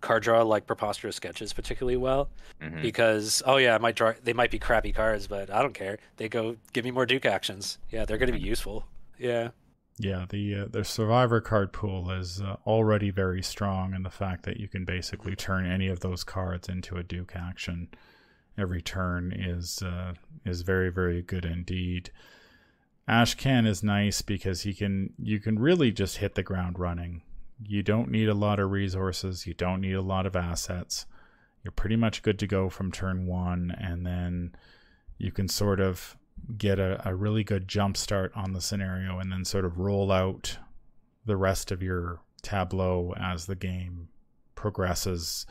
card 0.00 0.22
draw 0.22 0.42
like 0.42 0.66
preposterous 0.66 1.16
sketches 1.16 1.52
particularly 1.52 1.96
well 1.98 2.30
Mhm. 2.62 2.80
because 2.80 3.42
oh 3.46 3.56
yeah, 3.58 3.74
I 3.74 3.78
might 3.78 3.96
draw. 3.96 4.12
They 4.22 4.32
might 4.32 4.50
be 4.50 4.58
crappy 4.58 4.92
cards, 4.92 5.26
but 5.26 5.50
I 5.50 5.60
don't 5.62 5.74
care. 5.74 5.98
They 6.16 6.28
go 6.28 6.56
give 6.72 6.84
me 6.84 6.90
more 6.90 7.06
Duke 7.06 7.26
actions. 7.26 7.78
Yeah, 7.90 8.04
they're 8.06 8.18
going 8.18 8.32
to 8.32 8.38
be 8.38 8.44
useful. 8.44 8.86
Yeah. 9.18 9.50
Yeah, 9.98 10.24
the 10.30 10.54
uh, 10.60 10.66
the 10.70 10.84
survivor 10.84 11.42
card 11.42 11.72
pool 11.74 12.10
is 12.10 12.40
uh, 12.40 12.56
already 12.66 13.10
very 13.10 13.42
strong, 13.42 13.92
and 13.92 14.02
the 14.04 14.10
fact 14.10 14.44
that 14.44 14.58
you 14.58 14.66
can 14.68 14.86
basically 14.86 15.36
turn 15.36 15.66
any 15.66 15.88
of 15.88 16.00
those 16.00 16.24
cards 16.24 16.68
into 16.70 16.96
a 16.96 17.02
Duke 17.02 17.32
action 17.36 17.88
every 18.56 18.80
turn 18.80 19.32
is 19.32 19.82
uh, 19.82 20.14
is 20.46 20.62
very 20.62 20.90
very 20.90 21.20
good 21.20 21.44
indeed. 21.44 22.10
Ashcan 23.08 23.66
is 23.66 23.82
nice 23.82 24.22
because 24.22 24.62
he 24.62 24.74
can 24.74 25.12
you 25.18 25.40
can 25.40 25.58
really 25.58 25.90
just 25.90 26.18
hit 26.18 26.34
the 26.34 26.42
ground 26.42 26.78
running. 26.78 27.22
You 27.62 27.82
don't 27.82 28.10
need 28.10 28.28
a 28.28 28.34
lot 28.34 28.60
of 28.60 28.70
resources. 28.70 29.46
You 29.46 29.54
don't 29.54 29.80
need 29.80 29.94
a 29.94 30.02
lot 30.02 30.26
of 30.26 30.36
assets. 30.36 31.06
You're 31.62 31.72
pretty 31.72 31.96
much 31.96 32.22
good 32.22 32.38
to 32.38 32.46
go 32.46 32.68
from 32.70 32.90
turn 32.90 33.26
one, 33.26 33.74
and 33.78 34.06
then 34.06 34.54
you 35.18 35.30
can 35.30 35.48
sort 35.48 35.80
of 35.80 36.16
get 36.56 36.78
a, 36.78 37.06
a 37.06 37.14
really 37.14 37.44
good 37.44 37.68
jump 37.68 37.96
start 37.96 38.32
on 38.34 38.52
the 38.52 38.60
scenario 38.60 39.18
and 39.18 39.30
then 39.30 39.44
sort 39.44 39.64
of 39.64 39.78
roll 39.78 40.10
out 40.10 40.56
the 41.26 41.36
rest 41.36 41.70
of 41.70 41.82
your 41.82 42.20
tableau 42.42 43.14
as 43.20 43.46
the 43.46 43.54
game 43.54 44.08
progresses 44.54 45.46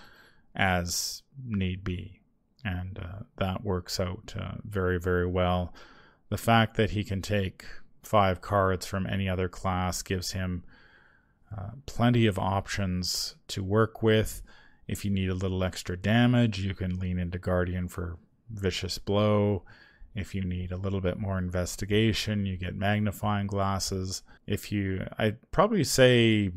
as 0.56 1.22
need 1.46 1.84
be. 1.84 2.22
And 2.66 3.00
uh, 3.00 3.24
that 3.38 3.64
works 3.64 4.00
out 4.00 4.34
uh, 4.38 4.56
very, 4.64 5.00
very 5.00 5.28
well. 5.28 5.74
The 6.30 6.38
fact 6.38 6.78
that 6.78 6.92
he 6.92 7.04
can 7.04 7.22
take 7.22 7.66
five 8.04 8.42
cards 8.42 8.86
from 8.86 9.06
any 9.06 9.28
other 9.28 9.50
class 9.50 10.02
gives 10.02 10.32
him 10.32 10.64
uh, 11.56 11.72
plenty 11.86 12.28
of 12.28 12.38
options 12.38 13.36
to 13.48 13.64
work 13.64 14.04
with. 14.04 14.42
If 14.88 15.04
you 15.04 15.12
need 15.12 15.30
a 15.30 15.36
little 15.36 15.64
extra 15.64 15.98
damage, 15.98 16.60
you 16.60 16.74
can 16.74 17.00
lean 17.00 17.20
into 17.20 17.40
Guardian 17.40 17.88
for 17.88 18.18
Vicious 18.50 18.98
Blow. 18.98 19.64
If 20.16 20.34
you 20.34 20.42
need 20.42 20.72
a 20.72 20.78
little 20.78 21.02
bit 21.02 21.20
more 21.20 21.38
investigation, 21.38 22.46
you 22.46 22.58
get 22.58 22.76
magnifying 22.76 23.48
glasses. 23.48 24.24
If 24.48 24.72
you, 24.72 25.08
I'd 25.18 25.38
probably 25.52 25.84
say 25.84 26.52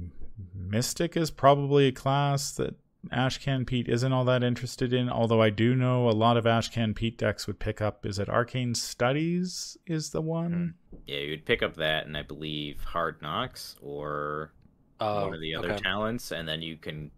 Mystic 0.55 1.17
is 1.17 1.31
probably 1.31 1.89
a 1.89 1.93
class 1.93 2.53
that 2.53 2.75
Ashcan 3.11 3.67
Pete 3.67 3.89
isn't 3.89 4.13
all 4.13 4.25
that 4.27 4.45
interested 4.45 4.93
in, 4.93 5.09
although 5.11 5.43
I 5.43 5.51
do 5.51 5.75
know 5.75 6.09
a 6.09 6.13
lot 6.13 6.37
of 6.37 6.45
Ashcan 6.45 6.95
Pete 6.95 7.19
decks 7.19 7.47
would 7.47 7.59
pick 7.59 7.81
up. 7.81 8.07
Is 8.07 8.19
it 8.19 8.29
Arcane 8.29 8.75
Studies? 8.75 9.77
Is 9.87 10.11
the 10.11 10.21
one? 10.21 10.77
Hmm. 10.91 10.99
Yeah, 11.07 11.19
you'd 11.19 11.45
pick 11.45 11.63
up 11.63 11.75
that, 11.77 12.07
and 12.07 12.17
I 12.17 12.23
believe 12.23 12.83
Hard 12.85 13.21
Knocks 13.21 13.77
or 13.83 14.53
Oh, 15.01 15.25
one 15.25 15.35
of 15.35 15.41
the 15.41 15.55
other 15.57 15.73
okay. 15.73 15.83
talents, 15.83 16.31
and 16.31 16.47
then 16.47 16.63
you 16.63 16.77
can 16.77 17.11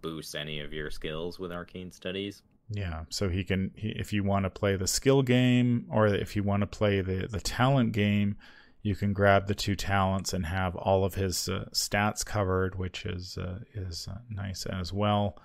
boost 0.00 0.34
any 0.34 0.58
of 0.58 0.72
your 0.72 0.90
skills 0.90 1.38
with 1.38 1.52
Arcane 1.52 1.92
Studies. 1.92 2.42
Yeah, 2.70 3.04
so 3.10 3.28
he 3.28 3.44
can 3.44 3.70
he, 3.76 3.90
if 3.90 4.12
you 4.12 4.24
want 4.24 4.44
to 4.44 4.50
play 4.50 4.76
the 4.76 4.88
skill 4.88 5.22
game 5.22 5.86
or 5.90 6.08
if 6.08 6.34
you 6.36 6.42
want 6.42 6.62
to 6.62 6.66
play 6.66 7.00
the 7.00 7.28
the 7.28 7.40
talent 7.40 7.92
game, 7.92 8.36
you 8.82 8.94
can 8.94 9.12
grab 9.12 9.46
the 9.46 9.54
two 9.54 9.74
talents 9.74 10.32
and 10.32 10.46
have 10.46 10.76
all 10.76 11.04
of 11.04 11.14
his 11.14 11.48
uh, 11.48 11.64
stats 11.72 12.24
covered, 12.24 12.76
which 12.76 13.04
is 13.04 13.36
uh, 13.36 13.58
is 13.74 14.08
uh, 14.10 14.18
nice 14.30 14.66
as 14.66 14.92
well. 14.92 15.38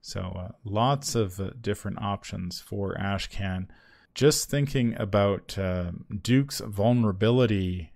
So 0.00 0.20
uh, 0.20 0.52
lots 0.64 1.14
of 1.14 1.38
uh, 1.38 1.50
different 1.60 2.00
options 2.00 2.60
for 2.60 2.96
Ashcan. 2.96 3.68
Just 4.14 4.50
thinking 4.50 4.94
about 4.98 5.56
uh, 5.56 5.92
Duke's 6.20 6.60
vulnerability, 6.60 7.92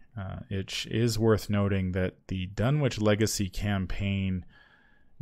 it 0.48 0.86
is 0.90 1.18
worth 1.18 1.50
noting 1.50 1.92
that 1.92 2.14
the 2.28 2.46
Dunwich 2.46 2.98
Legacy 2.98 3.50
campaign 3.50 4.46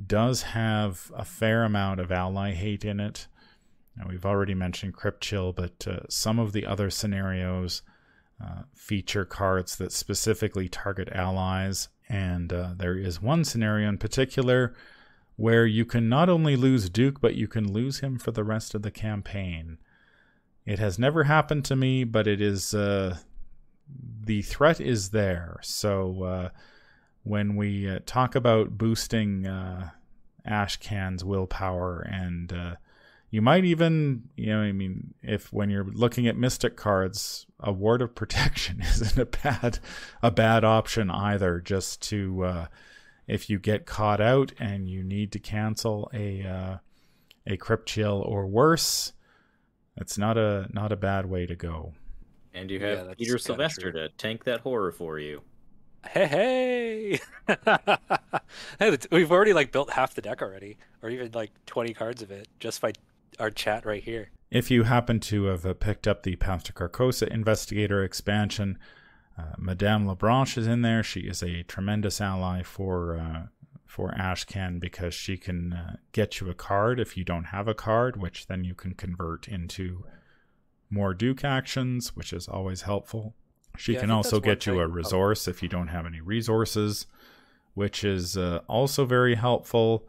does 0.05 0.43
have 0.43 1.11
a 1.17 1.25
fair 1.25 1.65
amount 1.65 1.99
of 1.99 2.13
ally 2.13 2.53
hate 2.53 2.85
in 2.85 3.01
it. 3.01 3.27
Now, 3.97 4.07
we've 4.09 4.27
already 4.27 4.55
mentioned 4.55 4.95
Crypt 4.95 5.21
Chill, 5.21 5.53
but 5.53 5.85
some 6.09 6.39
of 6.39 6.53
the 6.53 6.65
other 6.65 6.91
scenarios 6.91 7.83
uh, 8.43 8.63
feature 8.75 9.25
cards 9.25 9.77
that 9.77 9.93
specifically 9.93 10.69
target 10.69 11.09
allies. 11.13 11.89
And 12.09 12.53
uh, 12.53 12.71
there 12.77 12.97
is 12.97 13.23
one 13.23 13.45
scenario 13.45 13.89
in 13.89 13.99
particular 13.99 14.75
where 15.37 15.67
you 15.67 15.85
can 15.85 16.09
not 16.09 16.29
only 16.29 16.57
lose 16.57 16.91
Duke, 16.91 17.21
but 17.21 17.35
you 17.35 17.49
can 17.49 17.73
lose 17.73 18.01
him 18.01 18.19
for 18.19 18.31
the 18.31 18.45
rest 18.45 18.75
of 18.75 18.83
the 18.83 18.91
campaign. 18.91 19.79
It 20.67 20.79
has 20.79 20.99
never 20.99 21.25
happened 21.25 21.65
to 21.67 21.77
me, 21.77 22.05
but 22.05 22.27
it 22.27 22.41
is. 22.41 22.75
Uh, 22.75 23.19
the 24.25 24.43
threat 24.43 24.81
is 24.81 25.11
there. 25.11 25.59
So 25.63 26.23
uh, 26.23 26.49
when 27.23 27.55
we 27.57 27.89
uh, 27.89 27.99
talk 28.07 28.35
about 28.35 28.79
boosting 28.79 29.45
Ashcan's 30.47 31.23
willpower 31.25 32.01
and 32.01 32.77
you 33.35 33.43
might 33.43 33.65
even, 33.65 34.29
you 34.37 34.47
know, 34.47 34.61
I 34.61 34.71
mean, 34.71 35.13
if 35.21 35.53
when 35.53 35.69
you're 35.69 35.89
looking 35.93 36.29
at 36.29 36.37
mystic 36.37 36.77
cards, 36.77 37.47
a 37.59 37.73
ward 37.73 38.01
of 38.01 38.15
protection 38.15 38.81
isn't 38.89 39.19
a 39.19 39.27
bad, 39.27 39.81
a 40.23 40.31
bad 40.31 40.63
option 40.63 41.11
either. 41.11 41.59
Just 41.59 42.01
to, 42.11 42.45
uh, 42.45 42.67
if 43.27 43.51
you 43.51 43.59
get 43.59 43.87
caught 43.87 44.21
out 44.21 44.53
and 44.61 44.89
you 44.89 45.03
need 45.03 45.33
to 45.33 45.41
cancel 45.41 46.09
a, 46.15 46.45
uh, 46.45 46.77
a 47.45 47.57
crypt 47.57 47.89
chill 47.89 48.23
or 48.25 48.47
worse, 48.47 49.15
it's 49.97 50.17
not 50.17 50.39
a 50.39 50.69
not 50.73 50.93
a 50.93 50.97
bad 50.97 51.27
way 51.27 51.45
to 51.45 51.57
go. 51.57 51.93
And 52.53 52.71
you 52.71 52.79
have 52.79 53.07
that's 53.07 53.19
Peter 53.19 53.37
Sylvester 53.39 53.91
true. 53.91 54.01
to 54.01 54.09
tank 54.11 54.45
that 54.45 54.61
horror 54.61 54.93
for 54.93 55.19
you. 55.19 55.43
Hey, 56.09 56.27
hey! 56.27 57.21
hey, 58.79 58.97
we've 59.11 59.33
already 59.33 59.55
like 59.55 59.73
built 59.73 59.91
half 59.91 60.15
the 60.15 60.23
deck 60.23 60.41
already, 60.41 60.77
or 61.03 61.11
even 61.11 61.33
like 61.33 61.51
twenty 61.67 61.95
cards 61.95 62.23
of 62.23 62.31
it 62.31 62.47
just 62.61 62.81
by 62.81 62.93
our 63.39 63.51
chat 63.51 63.85
right 63.85 64.03
here. 64.03 64.31
If 64.51 64.71
you 64.71 64.85
happen 64.85 65.21
to 65.21 65.45
have 65.45 65.81
picked 65.81 66.07
up 66.07 66.23
the 66.23 66.37
Path 66.37 66.65
to 66.65 66.73
Carcosa 66.73 67.27
Investigator 67.29 68.05
expansion, 68.05 68.79
uh, 69.37 69.55
Madame 69.59 70.07
Labranche 70.07 70.59
is 70.59 70.67
in 70.67 70.83
there. 70.83 71.03
She 71.03 71.21
is 71.21 71.43
a 71.43 71.65
tremendous 71.65 72.21
ally 72.21 72.63
for 72.63 73.19
uh, 73.19 73.47
for 73.85 74.13
Ashcan 74.13 74.81
because 74.81 75.15
she 75.15 75.37
can 75.37 75.73
uh, 75.73 75.97
get 76.13 76.41
you 76.41 76.51
a 76.51 76.55
card 76.55 76.99
if 76.99 77.17
you 77.17 77.25
don't 77.25 77.45
have 77.45 77.69
a 77.69 77.75
card, 77.75 78.17
which 78.17 78.47
then 78.47 78.65
you 78.65 78.75
can 78.75 78.95
convert 78.95 79.49
into 79.49 80.05
more 80.91 81.15
Duke 81.15 81.45
actions, 81.45 82.17
which 82.17 82.33
is 82.33 82.49
always 82.49 82.83
helpful. 82.83 83.35
She 83.77 83.95
Yeah, 83.95 84.01
can 84.01 84.11
also 84.11 84.41
get 84.41 84.67
you 84.67 84.81
a 84.81 84.85
oh. 84.85 84.87
resource 84.87 85.49
if 85.49 85.63
you 85.63 85.69
don't 85.69 85.89
have 85.89 86.07
any 86.07 86.21
resources, 86.21 87.07
which 87.75 88.05
is 88.05 88.37
uh, 88.37 88.61
also 88.69 89.05
very 89.05 89.35
helpful. 89.35 90.09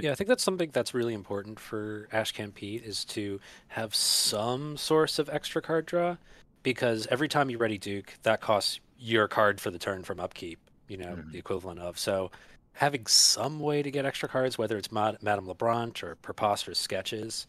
Yeah, 0.00 0.12
I 0.12 0.14
think 0.14 0.28
that's 0.28 0.42
something 0.42 0.70
that's 0.72 0.94
really 0.94 1.14
important 1.14 1.58
for 1.58 2.08
Ashcan 2.12 2.54
Pete 2.54 2.84
is 2.84 3.04
to 3.06 3.40
have 3.68 3.94
some 3.94 4.76
source 4.76 5.18
of 5.18 5.28
extra 5.28 5.60
card 5.60 5.86
draw, 5.86 6.16
because 6.62 7.06
every 7.08 7.28
time 7.28 7.50
you 7.50 7.58
ready 7.58 7.78
Duke, 7.78 8.14
that 8.22 8.40
costs 8.40 8.80
your 8.98 9.28
card 9.28 9.60
for 9.60 9.70
the 9.70 9.78
turn 9.78 10.02
from 10.04 10.20
upkeep. 10.20 10.58
You 10.88 10.98
know, 10.98 11.16
Mhm. 11.16 11.32
the 11.32 11.38
equivalent 11.38 11.80
of 11.80 11.98
so. 11.98 12.30
Having 12.74 13.06
some 13.06 13.60
way 13.60 13.82
to 13.82 13.90
get 13.90 14.06
extra 14.06 14.28
cards, 14.28 14.56
whether 14.58 14.76
it's 14.76 14.90
Mad- 14.90 15.22
Madame 15.22 15.46
Labranche 15.46 16.02
or 16.02 16.14
preposterous 16.16 16.78
sketches, 16.78 17.46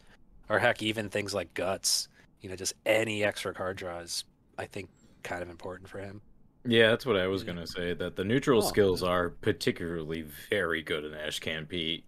or 0.48 0.58
heck, 0.58 0.82
even 0.82 1.08
things 1.08 1.32
like 1.32 1.54
guts, 1.54 2.08
you 2.40 2.48
know, 2.48 2.56
just 2.56 2.74
any 2.84 3.24
extra 3.24 3.54
card 3.54 3.76
draw 3.76 3.98
is, 4.00 4.24
I 4.58 4.66
think, 4.66 4.90
kind 5.22 5.42
of 5.42 5.48
important 5.48 5.88
for 5.88 5.98
him. 5.98 6.20
Yeah, 6.66 6.90
that's 6.90 7.06
what 7.06 7.16
I 7.16 7.26
was 7.26 7.42
Yeah. 7.42 7.48
gonna 7.54 7.66
say. 7.66 7.94
That 7.94 8.16
the 8.16 8.24
neutral 8.24 8.62
Oh, 8.62 8.66
skills 8.68 9.02
are 9.02 9.30
particularly 9.30 10.22
very 10.50 10.82
good 10.82 11.04
in 11.04 11.12
Ashcan 11.12 11.68
Pete 11.68 12.04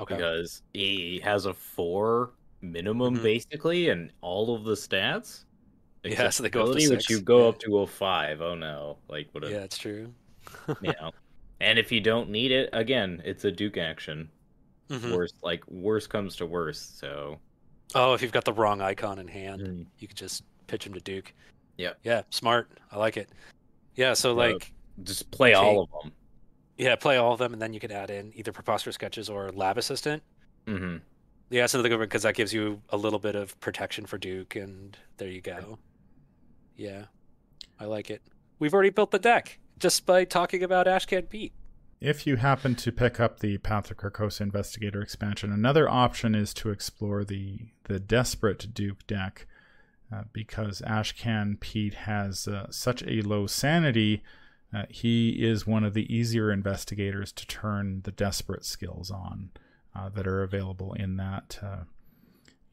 Okay. 0.00 0.16
because 0.16 0.62
he 0.74 1.20
has 1.22 1.46
a 1.46 1.54
four 1.54 2.30
minimum 2.60 3.16
Mhm. 3.18 3.22
basically 3.22 3.88
and 3.90 4.10
all 4.20 4.54
of 4.54 4.64
the 4.64 4.74
stats. 4.74 5.44
Yeah, 6.04 6.30
so 6.30 6.42
they 6.42 6.50
go 6.50 6.62
up 6.62 6.66
to 6.66 6.70
Accessibility, 6.72 6.96
which 6.96 7.10
you 7.10 7.20
go 7.20 7.42
yeah. 7.42 7.48
up 7.50 7.58
to 7.60 7.78
a 7.78 7.86
five. 7.86 8.40
Oh 8.40 8.54
no! 8.56 8.98
Like 9.08 9.28
what 9.32 9.44
a 9.44 9.50
Yeah, 9.50 9.58
it's 9.62 9.78
true. 9.78 10.12
you 10.80 10.92
know. 11.00 11.10
And 11.60 11.78
if 11.78 11.92
you 11.92 12.00
don't 12.00 12.28
need 12.28 12.50
it, 12.50 12.70
again, 12.72 13.22
it's 13.24 13.44
a 13.44 13.52
Duke 13.52 13.76
action. 13.76 14.28
Mhm. 14.88 15.14
Worst, 15.14 15.36
like 15.44 15.64
worst 15.68 16.10
comes 16.10 16.34
to 16.36 16.46
worst. 16.46 16.98
So 16.98 17.38
Oh, 17.94 18.14
if 18.14 18.22
you've 18.22 18.32
got 18.32 18.44
the 18.44 18.52
wrong 18.52 18.80
icon 18.80 19.20
in 19.20 19.28
hand, 19.28 19.62
Mm. 19.62 19.86
you 19.98 20.08
could 20.08 20.16
just 20.16 20.42
pitch 20.66 20.84
him 20.84 20.92
to 20.94 21.00
Duke. 21.00 21.32
Yeah. 21.78 21.92
Yeah, 22.02 22.22
smart. 22.30 22.68
I 22.90 22.98
like 22.98 23.16
it. 23.16 23.28
Yeah, 23.94 24.14
so 24.14 24.30
Yep. 24.30 24.36
like 24.54 24.72
just 25.04 25.30
play 25.30 25.54
all 25.54 25.82
of 25.84 25.90
them. 26.02 26.12
Yeah, 26.82 26.96
play 26.96 27.16
all 27.16 27.32
of 27.32 27.38
them, 27.38 27.52
and 27.52 27.62
then 27.62 27.72
you 27.72 27.78
can 27.80 27.92
add 27.92 28.10
in 28.10 28.32
either 28.34 28.50
preposterous 28.50 28.94
sketches 28.94 29.28
or 29.28 29.52
lab 29.52 29.78
assistant. 29.78 30.22
hmm 30.66 30.96
Yeah, 31.48 31.64
it's 31.64 31.74
another 31.74 31.88
good 31.88 31.98
one 31.98 32.08
because 32.08 32.24
that 32.24 32.34
gives 32.34 32.52
you 32.52 32.82
a 32.88 32.96
little 32.96 33.20
bit 33.20 33.36
of 33.36 33.58
protection 33.60 34.04
for 34.04 34.18
Duke, 34.18 34.56
and 34.56 34.96
there 35.18 35.28
you 35.28 35.40
go. 35.40 35.78
Yeah, 36.76 37.04
I 37.78 37.84
like 37.84 38.10
it. 38.10 38.22
We've 38.58 38.74
already 38.74 38.90
built 38.90 39.12
the 39.12 39.18
deck 39.20 39.60
just 39.78 40.06
by 40.06 40.24
talking 40.24 40.62
about 40.62 40.86
Ashcan 40.86 41.28
Pete. 41.28 41.52
If 42.00 42.26
you 42.26 42.34
happen 42.36 42.74
to 42.76 42.90
pick 42.90 43.20
up 43.20 43.38
the 43.38 43.58
Path 43.58 43.92
of 43.92 43.96
Carcosa 43.96 44.40
Investigator 44.40 45.00
expansion, 45.00 45.52
another 45.52 45.88
option 45.88 46.34
is 46.34 46.52
to 46.54 46.70
explore 46.70 47.22
the 47.22 47.58
the 47.84 48.00
Desperate 48.00 48.74
Duke 48.74 49.06
deck, 49.06 49.46
uh, 50.12 50.22
because 50.32 50.82
Ashcan 50.82 51.60
Pete 51.60 51.94
has 51.94 52.48
uh, 52.48 52.66
such 52.70 53.04
a 53.04 53.22
low 53.22 53.46
sanity. 53.46 54.22
Uh, 54.74 54.84
he 54.88 55.30
is 55.44 55.66
one 55.66 55.84
of 55.84 55.94
the 55.94 56.12
easier 56.14 56.50
investigators 56.50 57.30
to 57.32 57.46
turn 57.46 58.00
the 58.04 58.12
desperate 58.12 58.64
skills 58.64 59.10
on 59.10 59.50
uh, 59.94 60.08
that 60.08 60.26
are 60.26 60.42
available 60.42 60.94
in 60.94 61.16
that 61.16 61.58
uh, 61.62 61.84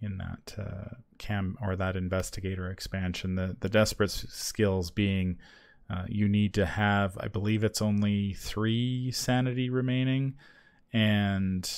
in 0.01 0.17
that 0.17 0.55
uh, 0.57 0.95
cam 1.17 1.57
or 1.61 1.75
that 1.75 1.95
investigator 1.95 2.71
expansion. 2.71 3.35
The 3.35 3.57
the 3.59 3.69
desperate 3.69 4.11
skills 4.11 4.91
being 4.91 5.37
uh, 5.89 6.05
you 6.07 6.29
need 6.29 6.53
to 6.53 6.65
have, 6.65 7.17
I 7.19 7.27
believe 7.27 7.63
it's 7.63 7.81
only 7.81 8.33
three 8.33 9.11
sanity 9.11 9.69
remaining, 9.69 10.35
and 10.93 11.69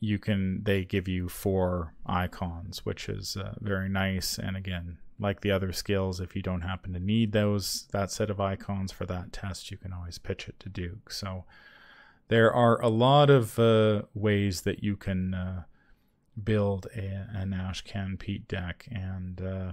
you 0.00 0.18
can 0.18 0.62
they 0.64 0.84
give 0.84 1.08
you 1.08 1.28
four 1.28 1.94
icons, 2.06 2.84
which 2.84 3.08
is 3.08 3.36
uh, 3.36 3.54
very 3.60 3.88
nice. 3.88 4.38
And 4.38 4.56
again, 4.56 4.98
like 5.18 5.40
the 5.40 5.50
other 5.50 5.72
skills, 5.72 6.20
if 6.20 6.36
you 6.36 6.42
don't 6.42 6.60
happen 6.60 6.92
to 6.92 7.00
need 7.00 7.32
those 7.32 7.88
that 7.92 8.10
set 8.10 8.30
of 8.30 8.40
icons 8.40 8.92
for 8.92 9.06
that 9.06 9.32
test, 9.32 9.70
you 9.70 9.76
can 9.76 9.92
always 9.92 10.18
pitch 10.18 10.48
it 10.48 10.58
to 10.60 10.68
Duke. 10.68 11.10
So 11.10 11.44
there 12.28 12.52
are 12.52 12.80
a 12.80 12.88
lot 12.88 13.30
of 13.30 13.58
uh, 13.58 14.02
ways 14.14 14.62
that 14.62 14.82
you 14.82 14.96
can 14.96 15.34
uh, 15.34 15.62
build 16.42 16.86
a, 16.94 17.26
an 17.32 17.50
Ashcan 17.50 18.18
Pete 18.18 18.46
deck, 18.46 18.86
and 18.90 19.40
uh, 19.40 19.72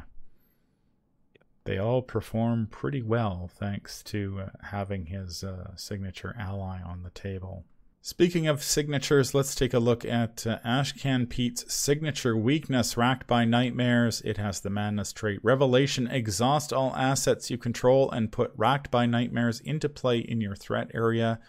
they 1.66 1.78
all 1.78 2.02
perform 2.02 2.68
pretty 2.72 3.02
well 3.02 3.50
thanks 3.54 4.02
to 4.04 4.42
uh, 4.42 4.50
having 4.68 5.08
his 5.08 5.44
uh, 5.44 5.76
signature 5.76 6.36
ally 6.40 6.80
on 6.82 7.04
the 7.04 7.10
table. 7.12 7.66
Speaking 8.08 8.46
of 8.46 8.62
signatures, 8.62 9.34
let's 9.34 9.56
take 9.56 9.74
a 9.74 9.80
look 9.80 10.06
at 10.06 10.46
uh, 10.46 10.60
Ashcan 10.64 11.28
Pete's 11.28 11.74
signature 11.74 12.38
weakness, 12.38 12.96
racked 12.96 13.26
by 13.26 13.46
nightmares. 13.46 14.22
It 14.22 14.38
has 14.38 14.60
the 14.60 14.70
madness 14.70 15.12
trait 15.12 15.40
Revelation. 15.42 16.06
Exhaust 16.06 16.72
all 16.72 16.96
assets 16.96 17.50
you 17.50 17.58
control 17.58 18.12
and 18.12 18.32
put 18.32 18.54
racked 18.56 18.92
by 18.92 19.08
nightmares 19.08 19.60
into 19.60 19.90
play 19.90 20.20
in 20.20 20.40
your 20.40 20.54
threat 20.54 20.92
area. 20.94 21.40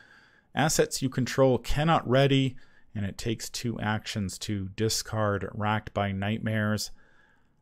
Assets 0.55 1.03
you 1.03 1.11
control 1.11 1.59
cannot 1.59 2.09
ready, 2.09 2.57
and 2.95 3.05
it 3.05 3.19
takes 3.19 3.51
two 3.51 3.79
actions 3.79 4.39
to 4.39 4.71
discard 4.77 5.51
racked 5.53 5.93
by 5.93 6.11
nightmares. 6.11 6.91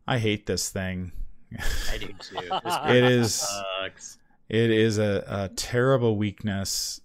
I 0.07 0.19
hate 0.19 0.47
this 0.47 0.71
thing. 0.71 1.11
I 1.91 1.99
do 1.99 2.11
too. 2.21 2.39
It 2.65 3.03
is 3.03 3.35
Sucks. 3.81 4.19
it 4.49 4.71
is 4.71 4.99
a, 4.99 5.25
a 5.27 5.49
terrible 5.57 6.17
weakness. 6.17 7.01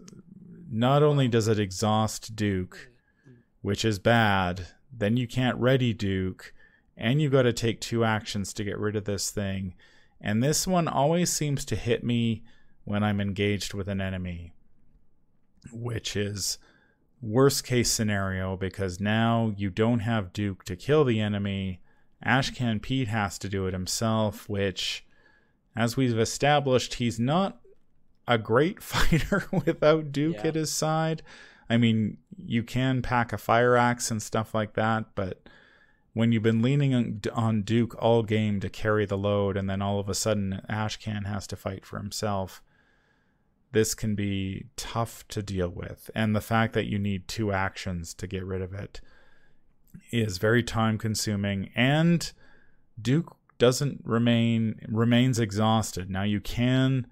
Not 0.71 1.01
only 1.01 1.27
does 1.27 1.47
it 1.47 1.60
exhaust 1.60 2.36
Duke, 2.36 2.91
which 3.62 3.84
is 3.84 3.97
bad, 3.97 4.67
then 4.91 5.17
you 5.17 5.27
can't 5.27 5.58
ready 5.58 5.93
Duke, 5.93 6.53
and 6.95 7.21
you've 7.21 7.32
got 7.32 7.43
to 7.43 7.53
take 7.53 7.82
two 7.82 8.05
actions 8.05 8.53
to 8.53 8.63
get 8.63 8.77
rid 8.77 8.95
of 8.95 9.05
this 9.05 9.32
thing. 9.32 9.73
And 10.21 10.43
this 10.43 10.67
one 10.67 10.88
always 10.88 11.32
seems 11.32 11.65
to 11.65 11.75
hit 11.75 12.03
me 12.03 12.43
when 12.84 13.03
I'm 13.03 13.19
engaged 13.19 13.73
with 13.73 13.88
an 13.88 14.01
enemy, 14.01 14.53
which 15.71 16.15
is 16.15 16.60
worst 17.21 17.63
case 17.63 17.91
scenario 17.91 18.55
because 18.55 18.99
now 18.99 19.53
you 19.58 19.69
don't 19.69 19.99
have 19.99 20.34
Duke 20.34 20.63
to 20.65 20.75
kill 20.75 21.03
the 21.03 21.19
enemy. 21.19 21.82
Ashcan 22.23 22.82
Pete 22.82 23.08
has 23.08 23.39
to 23.39 23.49
do 23.49 23.65
it 23.65 23.73
himself, 23.73 24.47
which, 24.47 25.05
as 25.75 25.97
we've 25.97 26.19
established, 26.19 26.95
he's 26.95 27.19
not 27.19 27.60
a 28.29 28.37
great 28.37 28.81
fighter 28.93 29.45
without 29.51 30.13
Duke 30.13 30.37
Yeah. 30.37 30.47
at 30.47 30.55
his 30.55 30.71
side. 30.71 31.21
I 31.69 31.75
mean, 31.77 32.17
you 32.37 32.63
can 32.63 33.01
pack 33.01 33.33
a 33.33 33.37
fire 33.37 33.75
axe 33.75 34.09
and 34.09 34.21
stuff 34.21 34.53
like 34.55 34.73
that, 34.75 35.05
but 35.15 35.41
when 36.13 36.31
you've 36.31 36.43
been 36.43 36.61
leaning 36.61 36.95
on, 36.95 37.21
on 37.33 37.61
Duke 37.61 37.95
all 38.01 38.23
game 38.23 38.59
to 38.61 38.69
carry 38.69 39.05
the 39.05 39.17
load, 39.17 39.55
and 39.57 39.69
then 39.69 39.81
all 39.81 39.99
of 39.99 40.09
a 40.09 40.15
sudden 40.15 40.61
Ashcan 40.69 41.25
has 41.27 41.45
to 41.47 41.55
fight 41.55 41.85
for 41.85 41.97
himself, 41.97 42.63
this 43.71 43.93
can 43.93 44.15
be 44.15 44.65
tough 44.75 45.27
to 45.27 45.43
deal 45.43 45.69
with. 45.69 46.09
And 46.15 46.35
the 46.35 46.41
fact 46.41 46.73
that 46.73 46.87
you 46.87 46.97
need 46.97 47.27
two 47.27 47.51
actions 47.51 48.15
to 48.15 48.25
get 48.25 48.43
rid 48.45 48.61
of 48.63 48.73
it 48.73 48.99
is 50.11 50.39
very 50.39 50.63
time 50.63 50.97
consuming 50.97 51.69
and 51.75 52.31
Duke 52.99 53.35
doesn't 53.59 54.01
remain 54.03 54.79
remains 54.87 55.37
exhausted. 55.39 56.09
Now 56.09 56.23
you 56.23 56.39
can 56.39 57.05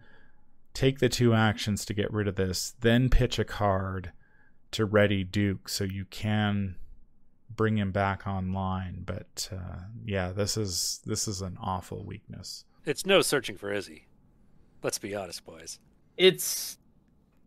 take 0.78 1.00
the 1.00 1.10
two 1.10 1.34
actions 1.34 1.84
to 1.86 1.94
get 1.94 2.14
rid 2.14 2.28
of 2.28 2.36
this, 2.36 2.76
then 2.82 3.10
pitch 3.10 3.40
a 3.40 3.44
card 3.44 4.12
to 4.72 4.86
ready 4.86 5.24
Duke 5.24 5.68
so 5.70 5.84
you 5.84 6.06
can 6.06 6.76
bring 7.50 7.78
him 7.78 7.92
back 7.92 8.28
online. 8.28 9.02
But 9.06 9.50
uh, 9.52 9.80
yeah, 10.06 10.32
this 10.32 10.56
is 10.56 11.02
this 11.06 11.28
is 11.28 11.42
an 11.42 11.58
awful 11.60 12.06
weakness. 12.06 12.64
It's 12.86 13.06
no 13.06 13.22
searching 13.22 13.58
for 13.58 13.72
Izzie. 13.74 14.08
Let's 14.84 15.00
be 15.00 15.16
honest, 15.16 15.44
boys. 15.46 15.80
It's 16.16 16.78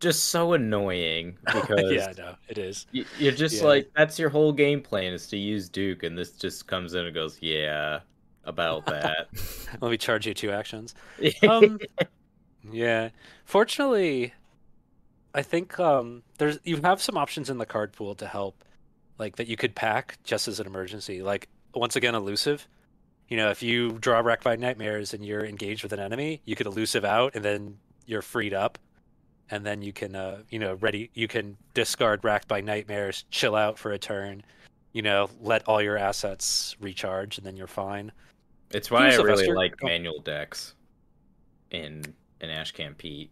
just 0.01 0.25
so 0.25 0.53
annoying 0.53 1.37
because 1.45 1.89
yeah, 1.91 2.11
no, 2.17 2.35
it 2.49 2.57
is. 2.57 2.85
you're 3.17 3.31
just 3.31 3.55
Yeah. 3.61 3.63
like 3.63 3.91
that's 3.95 4.19
your 4.19 4.29
whole 4.29 4.51
game 4.51 4.81
plan 4.81 5.13
is 5.13 5.27
to 5.27 5.37
use 5.37 5.69
Duke, 5.69 6.03
and 6.03 6.17
this 6.17 6.31
just 6.31 6.67
comes 6.67 6.95
in 6.95 7.05
and 7.05 7.13
goes, 7.15 7.37
yeah, 7.41 8.01
about 8.43 8.85
that. 8.87 9.27
Let 9.79 9.89
me 9.89 9.97
charge 9.97 10.27
you 10.27 10.33
two 10.33 10.51
actions. 10.51 10.95
Um, 11.47 11.79
yeah. 12.69 13.09
Fortunately, 13.45 14.33
I 15.33 15.41
think 15.41 15.79
um, 15.79 16.23
there's 16.37 16.59
you 16.63 16.77
have 16.81 17.01
some 17.01 17.17
options 17.17 17.49
in 17.49 17.57
the 17.57 17.65
card 17.65 17.93
pool 17.93 18.15
to 18.15 18.27
help, 18.27 18.63
like 19.17 19.37
that 19.37 19.47
you 19.47 19.57
could 19.57 19.75
pack 19.75 20.17
just 20.23 20.47
as 20.47 20.59
an 20.59 20.67
emergency. 20.67 21.21
Like 21.21 21.47
once 21.73 21.95
again, 21.95 22.15
elusive. 22.15 22.67
You 23.27 23.37
know, 23.37 23.49
if 23.49 23.63
you 23.63 23.93
draw 23.93 24.19
Racked 24.19 24.43
by 24.43 24.57
Nightmares 24.57 25.13
and 25.13 25.25
you're 25.25 25.45
engaged 25.45 25.83
with 25.83 25.93
an 25.93 25.99
enemy, 25.99 26.41
you 26.43 26.55
could 26.55 26.67
elusive 26.67 27.05
out, 27.05 27.33
and 27.33 27.45
then 27.45 27.77
you're 28.05 28.21
freed 28.21 28.53
up, 28.53 28.77
and 29.49 29.65
then 29.65 29.81
you 29.81 29.93
can, 29.93 30.15
uh, 30.15 30.39
you 30.49 30.59
know, 30.59 30.73
ready. 30.75 31.09
You 31.13 31.29
can 31.29 31.55
discard 31.73 32.25
Racked 32.25 32.49
by 32.49 32.59
Nightmares, 32.59 33.23
chill 33.31 33.55
out 33.55 33.79
for 33.79 33.93
a 33.93 33.97
turn. 33.97 34.43
You 34.91 35.01
know, 35.01 35.29
let 35.39 35.65
all 35.65 35.81
your 35.81 35.97
assets 35.97 36.75
recharge, 36.81 37.37
and 37.37 37.47
then 37.47 37.55
you're 37.55 37.67
fine. 37.67 38.11
It's 38.71 38.91
why 38.91 39.09
I 39.09 39.15
really 39.15 39.47
like 39.51 39.75
oh. 39.81 39.87
manual 39.87 40.19
decks 40.19 40.75
in 41.71 42.03
in 42.43 42.49
Ashcan 42.49 42.97
Pete 42.97 43.31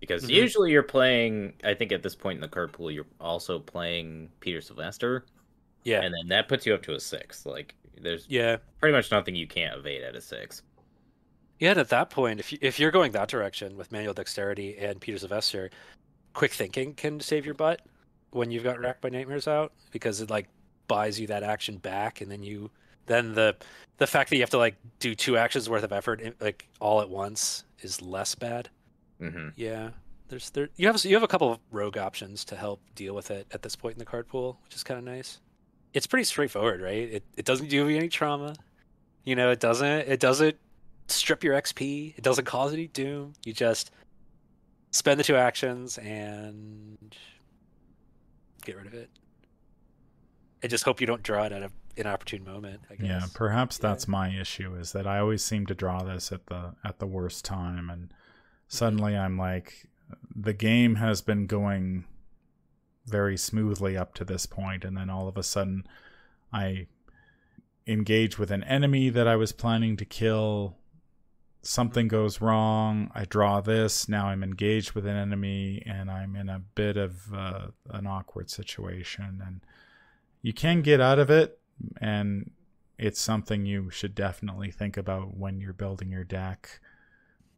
because 0.00 0.24
Mhm. 0.24 0.30
usually 0.30 0.72
you're 0.72 0.82
playing. 0.82 1.54
I 1.64 1.74
think 1.74 1.92
at 1.92 2.02
this 2.02 2.14
point 2.14 2.36
in 2.36 2.40
the 2.40 2.48
card 2.48 2.72
pool, 2.72 2.90
you're 2.90 3.06
also 3.20 3.58
playing 3.58 4.30
Peter 4.40 4.60
Sylvester, 4.60 5.24
Yeah, 5.84 6.02
and 6.02 6.12
then 6.14 6.28
that 6.28 6.48
puts 6.48 6.66
you 6.66 6.74
up 6.74 6.82
to 6.82 6.94
a 6.94 7.00
six. 7.00 7.46
Like 7.46 7.74
there's 8.00 8.26
yeah. 8.28 8.58
pretty 8.80 8.92
much 8.94 9.10
nothing 9.10 9.34
you 9.34 9.46
can't 9.46 9.78
evade 9.78 10.02
at 10.02 10.14
a 10.14 10.20
six. 10.20 10.62
Yeah, 11.58 11.70
and 11.70 11.80
at 11.80 11.88
that 11.88 12.10
point, 12.10 12.38
if 12.40 12.52
you, 12.52 12.58
if 12.60 12.78
you're 12.78 12.90
going 12.90 13.12
that 13.12 13.28
direction 13.28 13.76
with 13.78 13.90
manual 13.90 14.12
dexterity 14.12 14.76
and 14.76 15.00
Peter 15.00 15.16
Sylvester, 15.18 15.70
quick 16.34 16.52
thinking 16.52 16.92
can 16.94 17.18
save 17.20 17.46
your 17.46 17.54
butt 17.54 17.80
when 18.32 18.50
you've 18.50 18.64
got 18.64 18.78
racked 18.78 19.00
by 19.00 19.08
nightmares 19.08 19.48
out 19.48 19.72
because 19.90 20.20
it 20.20 20.28
like 20.28 20.48
buys 20.88 21.18
you 21.18 21.26
that 21.28 21.42
action 21.42 21.78
back, 21.78 22.20
and 22.20 22.30
then 22.30 22.42
you 22.42 22.70
then 23.06 23.34
the 23.34 23.56
the 23.98 24.06
fact 24.06 24.28
that 24.28 24.36
you 24.36 24.42
have 24.42 24.50
to 24.50 24.58
like 24.58 24.76
do 24.98 25.14
two 25.14 25.38
actions 25.38 25.70
worth 25.70 25.84
of 25.84 25.92
effort 25.92 26.20
like 26.40 26.68
all 26.80 27.00
at 27.00 27.08
once 27.08 27.64
is 27.86 28.02
less 28.02 28.34
bad. 28.34 28.68
hmm 29.18 29.48
Yeah, 29.56 29.90
there's 30.28 30.50
there 30.50 30.68
you 30.76 30.86
have 30.88 31.02
you 31.04 31.14
have 31.14 31.22
a 31.22 31.28
couple 31.28 31.52
of 31.52 31.58
rogue 31.70 31.96
options 31.96 32.44
to 32.46 32.56
help 32.56 32.80
deal 32.94 33.14
with 33.14 33.30
it 33.30 33.46
at 33.52 33.62
this 33.62 33.76
point 33.76 33.94
in 33.94 33.98
the 33.98 34.04
card 34.04 34.28
pool, 34.28 34.58
which 34.64 34.74
is 34.74 34.82
kind 34.84 34.98
of 34.98 35.04
nice. 35.04 35.38
It's 35.94 36.06
pretty 36.06 36.24
straightforward, 36.24 36.82
right? 36.82 37.08
It 37.16 37.24
it 37.36 37.44
doesn't 37.46 37.68
do 37.68 37.88
you 37.88 37.96
any 37.96 38.08
trauma. 38.08 38.54
You 39.24 39.34
know, 39.36 39.50
it 39.50 39.60
doesn't 39.60 40.08
it 40.08 40.20
doesn't 40.20 40.56
strip 41.08 41.42
your 41.44 41.54
XP. 41.54 42.14
It 42.18 42.22
doesn't 42.22 42.44
cause 42.44 42.72
any 42.72 42.88
doom. 42.88 43.34
You 43.44 43.52
just 43.52 43.90
spend 44.90 45.20
the 45.20 45.24
two 45.24 45.36
actions 45.36 45.98
and 45.98 46.98
get 48.64 48.76
rid 48.76 48.86
of 48.86 48.94
it. 48.94 49.08
And 50.62 50.70
just 50.70 50.84
hope 50.84 51.00
you 51.00 51.06
don't 51.06 51.22
draw 51.22 51.44
it 51.44 51.52
out 51.52 51.62
of 51.62 51.72
inopportune 51.96 52.44
moment. 52.44 52.82
I 52.90 52.94
guess. 52.94 53.06
Yeah, 53.06 53.26
perhaps 53.34 53.78
that's 53.78 54.06
my 54.06 54.28
issue 54.28 54.74
is 54.74 54.92
that 54.92 55.06
I 55.06 55.18
always 55.18 55.42
seem 55.42 55.66
to 55.66 55.74
draw 55.74 56.02
this 56.02 56.30
at 56.32 56.46
the 56.46 56.74
at 56.84 56.98
the 56.98 57.06
worst 57.06 57.44
time 57.44 57.90
and 57.90 58.12
suddenly 58.68 59.16
I'm 59.16 59.38
like 59.38 59.86
the 60.34 60.52
game 60.52 60.96
has 60.96 61.22
been 61.22 61.46
going 61.46 62.04
very 63.06 63.36
smoothly 63.36 63.96
up 63.96 64.14
to 64.14 64.24
this 64.24 64.46
point 64.46 64.84
and 64.84 64.96
then 64.96 65.10
all 65.10 65.28
of 65.28 65.36
a 65.36 65.42
sudden 65.42 65.86
I 66.52 66.86
engage 67.86 68.38
with 68.38 68.50
an 68.50 68.64
enemy 68.64 69.10
that 69.10 69.28
I 69.28 69.36
was 69.36 69.52
planning 69.52 69.96
to 69.96 70.04
kill 70.04 70.76
something 71.62 72.08
goes 72.08 72.40
wrong 72.40 73.10
I 73.14 73.24
draw 73.24 73.60
this 73.60 74.08
now 74.08 74.26
I'm 74.26 74.42
engaged 74.42 74.92
with 74.92 75.06
an 75.06 75.16
enemy 75.16 75.82
and 75.86 76.10
I'm 76.10 76.36
in 76.36 76.48
a 76.48 76.60
bit 76.74 76.96
of 76.96 77.32
uh, 77.34 77.68
an 77.90 78.06
awkward 78.06 78.50
situation 78.50 79.42
and 79.44 79.60
you 80.42 80.52
can 80.52 80.82
get 80.82 81.00
out 81.00 81.18
of 81.18 81.30
it 81.30 81.58
and 82.00 82.50
it's 82.98 83.20
something 83.20 83.66
you 83.66 83.90
should 83.90 84.14
definitely 84.14 84.70
think 84.70 84.96
about 84.96 85.36
when 85.36 85.60
you're 85.60 85.72
building 85.72 86.10
your 86.10 86.24
deck. 86.24 86.80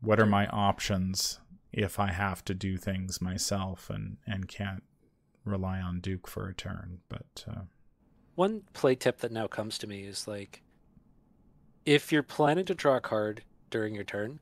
What 0.01 0.21
are 0.21 0.27
my 0.27 0.47
options 0.49 1.41
if 1.73 1.99
I 1.99 2.13
have 2.13 2.45
to 2.47 2.55
do 2.55 2.77
things 2.77 3.21
myself 3.21 3.91
and 3.91 4.17
and 4.27 4.49
can't 4.49 4.83
rely 5.45 5.81
on 5.81 6.01
Duke 6.01 6.27
for 6.27 6.49
a 6.49 6.55
turn? 6.55 6.99
But 7.09 7.45
uh, 7.49 7.61
one 8.35 8.63
play 8.73 8.95
tip 8.95 9.19
that 9.19 9.33
now 9.33 9.47
comes 9.47 9.79
to 9.79 9.87
me 9.87 10.03
is 10.03 10.27
like, 10.27 10.63
if 11.85 12.13
you're 12.13 12.23
planning 12.23 12.65
to 12.67 12.75
draw 12.75 12.97
a 12.97 13.01
card 13.01 13.43
during 13.71 13.95
your 13.95 14.05
turn, 14.05 14.41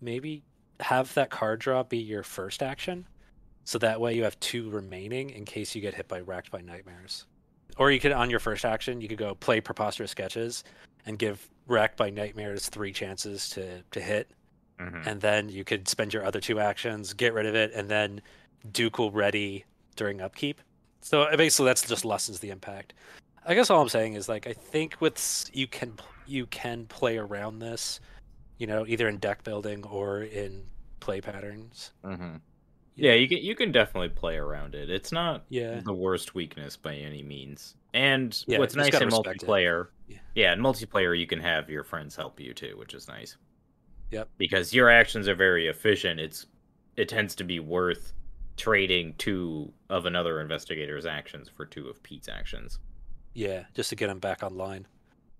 maybe 0.00 0.44
have 0.80 1.14
that 1.14 1.30
card 1.30 1.60
draw 1.60 1.82
be 1.82 1.98
your 1.98 2.22
first 2.22 2.62
action, 2.62 3.06
so 3.64 3.78
that 3.78 4.00
way 4.00 4.14
you 4.14 4.24
have 4.24 4.38
two 4.40 4.70
remaining 4.70 5.30
in 5.30 5.44
case 5.44 5.74
you 5.74 5.80
get 5.80 5.94
hit 5.94 6.08
by 6.08 6.20
racked 6.20 6.50
by 6.50 6.60
nightmares 6.60 7.26
or 7.78 7.90
you 7.90 8.00
could 8.00 8.12
on 8.12 8.30
your 8.30 8.40
first 8.40 8.64
action 8.64 9.00
you 9.00 9.08
could 9.08 9.18
go 9.18 9.34
play 9.34 9.60
preposterous 9.60 10.10
sketches 10.10 10.64
and 11.06 11.18
give 11.18 11.48
racked 11.66 11.96
by 11.96 12.10
nightmares 12.10 12.68
three 12.68 12.92
chances 12.92 13.48
to 13.50 13.82
to 13.90 14.00
hit 14.00 14.30
Mhm. 14.80 15.06
and 15.06 15.20
then 15.22 15.48
you 15.48 15.64
could 15.64 15.88
spend 15.88 16.12
your 16.12 16.24
other 16.24 16.40
two 16.40 16.60
actions 16.60 17.14
get 17.14 17.32
rid 17.32 17.46
of 17.46 17.54
it 17.54 17.72
and 17.74 17.88
then 17.88 18.20
duke 18.72 18.98
will 18.98 19.10
ready 19.10 19.64
during 19.96 20.20
upkeep 20.20 20.60
so 21.00 21.22
uh, 21.22 21.36
basically 21.36 21.66
that's 21.66 21.86
just 21.88 22.04
lessens 22.04 22.40
the 22.40 22.50
impact 22.50 22.92
i 23.46 23.54
guess 23.54 23.70
all 23.70 23.80
i'm 23.80 23.88
saying 23.88 24.14
is 24.14 24.28
like 24.28 24.46
i 24.46 24.52
think 24.52 24.96
with 25.00 25.48
you 25.54 25.66
can 25.66 25.94
you 26.26 26.44
can 26.46 26.84
play 26.86 27.16
around 27.16 27.58
this 27.58 28.00
you 28.58 28.66
know 28.66 28.84
either 28.86 29.08
in 29.08 29.16
deck 29.18 29.42
building 29.44 29.82
or 29.86 30.22
in 30.22 30.62
play 31.00 31.20
patterns 31.22 31.92
Mhm. 32.04 32.40
Yeah, 32.96 33.12
you 33.12 33.28
can 33.28 33.38
you 33.38 33.54
can 33.54 33.72
definitely 33.72 34.08
play 34.08 34.36
around 34.36 34.74
it. 34.74 34.88
It's 34.90 35.12
not 35.12 35.44
yeah 35.48 35.80
the 35.80 35.92
worst 35.92 36.34
weakness 36.34 36.76
by 36.76 36.94
any 36.96 37.22
means. 37.22 37.74
And 37.94 38.36
Yeah, 38.46 38.58
what's 38.58 38.74
nice 38.74 38.94
in 38.94 39.06
respect 39.06 39.42
it. 39.42 39.46
multiplayer, 39.46 39.88
Yeah. 40.08 40.18
yeah, 40.34 40.52
in 40.52 40.60
multiplayer 40.60 41.18
you 41.18 41.26
can 41.26 41.40
have 41.40 41.70
your 41.70 41.84
friends 41.84 42.16
help 42.16 42.40
you 42.40 42.52
too, 42.54 42.74
which 42.78 42.94
is 42.94 43.06
nice. 43.08 43.36
Yep. 44.10 44.28
Because 44.38 44.72
your 44.74 44.88
actions 44.90 45.28
are 45.28 45.34
very 45.34 45.68
efficient. 45.68 46.20
It's 46.20 46.46
it 46.96 47.08
tends 47.08 47.34
to 47.36 47.44
be 47.44 47.60
worth 47.60 48.12
trading 48.56 49.14
two 49.18 49.70
of 49.90 50.06
another 50.06 50.40
investigator's 50.40 51.04
actions 51.04 51.48
for 51.54 51.66
two 51.66 51.88
of 51.88 52.02
Pete's 52.02 52.28
actions. 52.28 52.78
yeah 53.34 53.64
just 53.74 53.90
to 53.90 53.96
get 53.96 54.08
him 54.08 54.18
back 54.18 54.42
online 54.42 54.86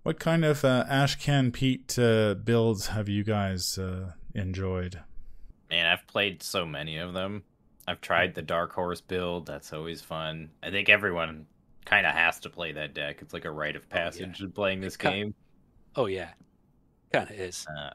what 0.03 0.19
kind 0.19 0.45
of 0.45 0.63
uh, 0.63 0.85
Ashcan 0.87 1.51
Pete 1.51 1.97
uh, 1.99 2.35
builds 2.35 2.87
have 2.87 3.09
you 3.09 3.23
guys 3.25 3.77
uh, 3.77 4.11
enjoyed? 4.35 5.01
Man, 5.69 5.85
I've 5.85 5.96
played 6.07 6.41
so 6.43 6.65
many 6.65 6.97
of 6.97 7.13
them. 7.13 7.43
I've 7.87 8.01
tried 8.01 8.35
the 8.35 8.41
Dark 8.41 8.73
Horse 8.73 9.01
build. 9.01 9.45
That's 9.45 9.71
always 9.73 10.01
fun. 10.01 10.49
I 10.63 10.71
think 10.71 10.89
everyone 10.89 11.45
kind 11.85 12.05
of 12.05 12.13
has 12.13 12.39
to 12.41 12.49
play 12.49 12.73
that 12.73 12.93
deck. 12.93 13.21
It's 13.21 13.33
like 13.33 13.45
a 13.45 13.51
rite 13.51 13.75
of 13.77 13.83
Oh, 13.83 13.85
yeah. 13.95 14.03
passage 14.03 14.41
in 14.41 14.51
playing 14.51 14.81
this 14.81 14.97
ki- 14.97 15.09
game. 15.09 15.35
oh 15.95 16.05
yeah 16.07 16.31
kind 17.13 17.29
of 17.29 17.39
is 17.39 17.65
Uh, 17.77 17.91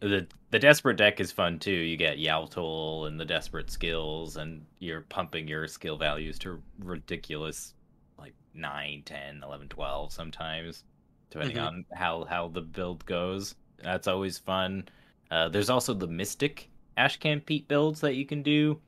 the 0.00 0.26
the 0.50 0.58
desperate 0.60 0.96
deck 0.96 1.18
is 1.20 1.32
fun 1.32 1.58
too. 1.58 1.72
You 1.72 1.96
get 1.96 2.18
Yaotl 2.18 3.08
and 3.08 3.18
the 3.18 3.24
desperate 3.24 3.70
skills, 3.70 4.36
and 4.36 4.64
you're 4.78 5.00
pumping 5.02 5.48
your 5.48 5.66
skill 5.66 5.96
values 5.96 6.38
to 6.40 6.62
ridiculous, 6.78 7.74
like 8.18 8.34
9, 8.54 9.02
10, 9.04 9.40
11, 9.42 9.68
12 9.68 10.12
sometimes, 10.12 10.84
depending 11.30 11.56
Mhm. 11.56 11.66
on 11.66 11.84
how 11.92 12.24
how 12.26 12.46
the 12.48 12.60
build 12.62 13.04
goes. 13.06 13.56
That's 13.82 14.06
always 14.06 14.38
fun. 14.38 14.86
Uh, 15.30 15.48
there's 15.48 15.68
also 15.70 15.92
the 15.94 16.06
Mystic 16.06 16.70
Ashcan 16.96 17.44
Pete 17.44 17.68
builds 17.68 18.00
that 18.00 18.14
you 18.14 18.24
can 18.26 18.42
do, 18.42 18.80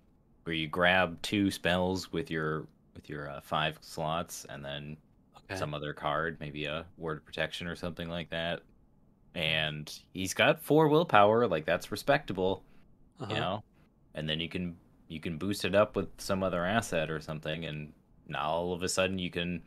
where 0.44 0.54
you 0.54 0.66
grab 0.68 1.20
two 1.22 1.50
spells 1.50 2.12
with 2.12 2.30
your 2.30 2.66
with 2.94 3.08
your 3.08 3.30
uh, 3.30 3.40
five 3.40 3.78
slots, 3.80 4.46
and 4.48 4.64
then 4.64 4.96
okay. 5.36 5.56
some 5.58 5.74
other 5.74 5.92
card, 5.92 6.36
maybe 6.40 6.64
a 6.64 6.84
ward 6.96 7.18
of 7.18 7.24
protection 7.24 7.66
or 7.66 7.76
something 7.76 8.08
like 8.08 8.30
that. 8.30 8.60
And 9.34 9.92
he's 10.12 10.34
got 10.34 10.60
four 10.62 10.88
willpower, 10.88 11.46
like 11.46 11.64
that's 11.66 11.90
respectable, 11.92 12.64
Uh-huh. 13.20 13.32
you 13.34 13.40
know. 13.40 13.62
And 14.14 14.28
then 14.28 14.40
you 14.40 14.48
can 14.48 14.76
you 15.08 15.20
can 15.20 15.38
boost 15.38 15.64
it 15.64 15.74
up 15.74 15.96
with 15.96 16.08
some 16.18 16.42
other 16.42 16.64
asset 16.64 17.10
or 17.10 17.20
something, 17.20 17.64
and 17.64 17.92
now 18.26 18.48
all 18.50 18.72
of 18.72 18.82
a 18.82 18.88
sudden 18.88 19.18
you 19.18 19.30
can 19.30 19.62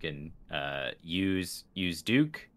can 0.00 0.32
uh, 0.50 0.90
use 1.02 1.64
use 1.74 2.02
Duke, 2.02 2.48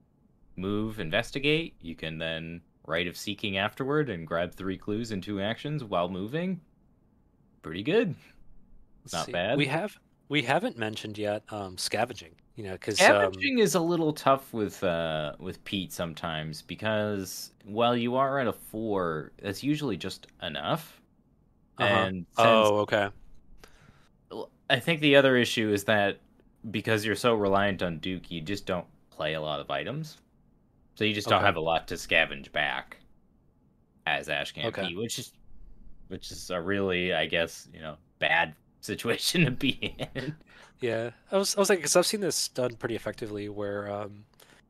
move, 0.57 0.99
investigate. 0.99 1.75
You 1.81 1.95
can 1.95 2.17
then 2.17 2.61
Rite 2.87 3.07
of 3.07 3.17
Seeking 3.17 3.57
afterward 3.57 4.09
and 4.09 4.25
grab 4.25 4.55
three 4.55 4.77
clues 4.77 5.11
in 5.11 5.21
two 5.21 5.39
actions 5.39 5.83
while 5.83 6.09
moving. 6.09 6.61
Pretty 7.61 7.83
good. 7.83 8.15
Let's 9.03 9.13
not 9.13 9.25
see. 9.27 9.31
bad. 9.33 9.57
We 9.57 9.67
have 9.67 9.99
we 10.29 10.41
haven't 10.41 10.77
mentioned 10.77 11.17
yet 11.17 11.43
um, 11.49 11.77
scavenging. 11.77 12.33
You 12.55 12.63
know, 12.63 12.71
because 12.71 12.99
um, 12.99 13.05
Scavenging 13.05 13.59
is 13.59 13.75
a 13.75 13.79
little 13.79 14.13
tough 14.13 14.51
with 14.51 14.83
uh 14.83 15.33
with 15.37 15.63
Pete 15.63 15.93
sometimes 15.93 16.63
because 16.63 17.51
while 17.65 17.95
you 17.95 18.15
are 18.15 18.39
at 18.39 18.47
a 18.47 18.53
four, 18.53 19.31
that's 19.41 19.63
usually 19.63 19.97
just 19.97 20.25
enough. 20.41 20.99
Uh-huh. 21.77 21.93
And 21.93 22.25
oh, 22.37 22.77
okay. 22.79 23.09
I 24.69 24.79
think 24.79 25.01
the 25.01 25.15
other 25.15 25.37
issue 25.37 25.71
is 25.71 25.83
that 25.83 26.19
because 26.71 27.05
you're 27.05 27.15
so 27.15 27.35
reliant 27.35 27.83
on 27.83 27.99
Duke, 27.99 28.31
you 28.31 28.41
just 28.41 28.65
don't 28.65 28.87
play 29.11 29.35
a 29.35 29.41
lot 29.41 29.59
of 29.59 29.69
items, 29.69 30.17
so 30.97 31.05
you 31.05 31.13
just 31.13 31.27
don't 31.27 31.37
Okay. 31.37 31.45
have 31.45 31.55
a 31.57 31.61
lot 31.61 31.87
to 31.89 31.93
scavenge 31.95 32.51
back 32.51 32.97
as 34.07 34.27
Ashcan 34.27 34.65
Okay. 34.65 34.87
Pete, 34.87 34.97
which 34.97 35.19
is 35.19 35.31
which 36.07 36.31
is 36.31 36.49
a 36.49 36.59
really, 36.61 37.13
I 37.13 37.25
guess, 37.25 37.67
you 37.73 37.81
know, 37.81 37.97
bad 38.19 38.55
situation 38.81 39.45
to 39.45 39.51
be 39.51 39.95
in. 40.15 40.35
Yeah, 40.79 41.09
I 41.31 41.37
was 41.37 41.55
I 41.55 41.59
was 41.59 41.69
like, 41.69 41.79
because 41.79 41.95
I've 41.95 42.05
seen 42.05 42.21
this 42.21 42.47
done 42.49 42.75
pretty 42.75 42.95
effectively, 42.95 43.47
where 43.49 43.91
um, 43.91 44.25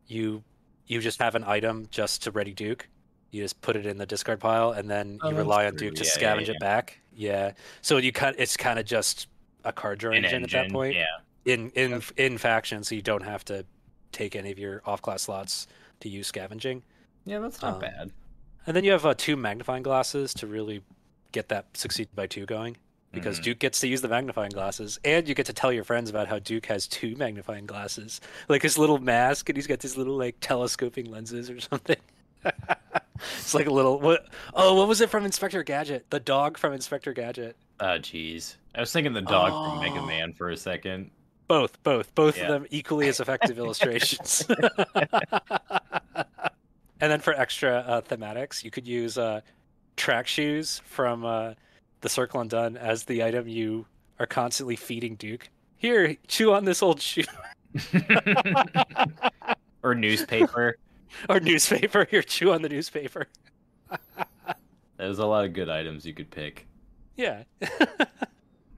you 0.07 0.43
you 0.87 0.99
just 0.99 1.19
have 1.21 1.35
an 1.35 1.43
item 1.45 1.87
just 1.91 2.23
to 2.23 2.31
ready 2.31 2.53
Duke. 2.53 2.87
You 3.31 3.43
just 3.43 3.59
put 3.61 3.75
it 3.75 3.85
in 3.85 3.97
the 3.97 4.05
discard 4.05 4.39
pile, 4.39 4.71
and 4.71 4.89
then 4.89 5.19
Oh, 5.21 5.29
you 5.29 5.35
rely 5.35 5.65
on 5.65 5.75
true. 5.75 5.89
Duke 5.89 5.95
to 5.95 6.03
Yeah, 6.03 6.09
yeah, 6.19 6.35
scavenge 6.35 6.47
yeah. 6.47 6.53
it 6.53 6.59
back. 6.59 6.99
Yeah, 7.13 7.51
so 7.81 7.97
you 7.97 8.11
kind 8.11 8.35
it's 8.39 8.57
kind 8.57 8.79
of 8.79 8.85
just 8.85 9.27
a 9.63 9.71
card 9.73 9.99
draw 9.99 10.11
An 10.13 10.23
engine, 10.25 10.43
at 10.43 10.49
that 10.51 10.71
point 10.71 10.95
yeah. 10.95 11.05
in 11.45 11.69
in 11.71 12.01
in 12.15 12.37
faction, 12.37 12.83
so 12.83 12.95
you 12.95 13.01
don't 13.01 13.23
have 13.23 13.43
to 13.45 13.65
take 14.13 14.35
any 14.35 14.51
of 14.51 14.57
your 14.57 14.81
off 14.85 15.01
class 15.01 15.23
slots 15.23 15.67
to 16.01 16.09
use 16.09 16.27
scavenging. 16.27 16.83
Yeah, 17.25 17.39
that's 17.39 17.61
not 17.61 17.75
Um, 17.75 17.79
bad. 17.81 18.11
And 18.65 18.75
then 18.75 18.83
you 18.83 18.91
have 18.91 19.05
uh, 19.05 19.13
two 19.15 19.35
magnifying 19.35 19.83
glasses 19.83 20.33
to 20.35 20.47
really 20.47 20.81
get 21.31 21.49
that 21.49 21.65
succeed 21.75 22.09
by 22.15 22.27
two 22.27 22.45
going. 22.45 22.77
Because 23.13 23.39
Mhm. 23.39 23.43
Duke 23.43 23.59
gets 23.59 23.79
to 23.79 23.87
use 23.87 24.01
the 24.01 24.09
magnifying 24.09 24.49
glasses, 24.51 24.99
and 25.05 25.27
you 25.29 25.33
get 25.33 25.45
to 25.45 25.53
tell 25.53 25.71
your 25.71 25.85
friends 25.85 26.09
about 26.09 26.27
how 26.27 26.39
Duke 26.39 26.65
has 26.65 26.87
two 26.87 27.15
magnifying 27.15 27.65
glasses, 27.65 28.19
like 28.49 28.61
his 28.61 28.77
little 28.77 28.97
mask, 28.97 29.47
and 29.49 29.55
he's 29.57 29.65
got 29.65 29.79
these 29.79 29.95
little 29.95 30.17
like 30.17 30.35
telescoping 30.41 31.09
lenses 31.09 31.49
or 31.49 31.59
something. 31.61 31.95
it's 33.15 33.53
like 33.53 33.65
a 33.67 33.71
little 33.73 33.99
what? 33.99 34.27
Oh, 34.53 34.75
what 34.75 34.87
was 34.87 34.99
it 35.01 35.09
from 35.09 35.25
Inspector 35.25 35.61
Gadget? 35.63 36.09
The 36.09 36.19
dog 36.19 36.57
from 36.57 36.73
Inspector 36.73 37.11
Gadget. 37.13 37.55
Oh, 37.79 37.97
jeez. 37.97 38.55
I 38.75 38.81
was 38.81 38.91
thinking 38.91 39.13
the 39.13 39.21
dog 39.21 39.51
from 39.71 39.79
Mega 39.81 40.01
Oh. 40.01 40.05
Man 40.05 40.33
for 40.33 40.49
a 40.49 40.57
second. 40.57 41.09
Both, 41.47 41.81
both, 41.83 42.13
both 42.15 42.37
Yeah. 42.37 42.43
of 42.43 42.49
them 42.49 42.65
equally 42.69 43.07
as 43.07 43.19
effective 43.19 43.57
illustrations. 43.57 44.45
and 46.99 47.11
then 47.11 47.19
for 47.19 47.33
extra 47.33 47.77
uh, 47.77 48.01
thematics, 48.01 48.63
you 48.63 48.71
could 48.71 48.87
use 48.87 49.17
uh, 49.17 49.41
track 49.95 50.27
shoes 50.27 50.81
from 50.85 51.23
uh, 51.25 51.53
the 52.01 52.09
Circle 52.09 52.41
Undone 52.41 52.75
as 52.77 53.03
the 53.05 53.23
item 53.23 53.47
you 53.47 53.85
are 54.19 54.25
constantly 54.25 54.75
feeding 54.75 55.15
Duke. 55.15 55.49
Here, 55.77 56.17
chew 56.27 56.53
on 56.53 56.65
this 56.65 56.81
old 56.81 56.99
shoe 57.01 57.23
or 59.83 59.95
newspaper. 59.95 60.77
or 61.29 61.39
newspaper. 61.39 62.07
Here, 62.09 62.23
chew 62.23 62.51
on 62.51 62.61
the 62.61 62.69
newspaper. 62.69 63.27
There's 64.97 65.19
a 65.19 65.25
lot 65.25 65.45
of 65.45 65.53
good 65.53 65.69
items 65.69 66.05
you 66.05 66.13
could 66.13 66.31
pick. 66.31 66.65
Yeah. 67.15 67.43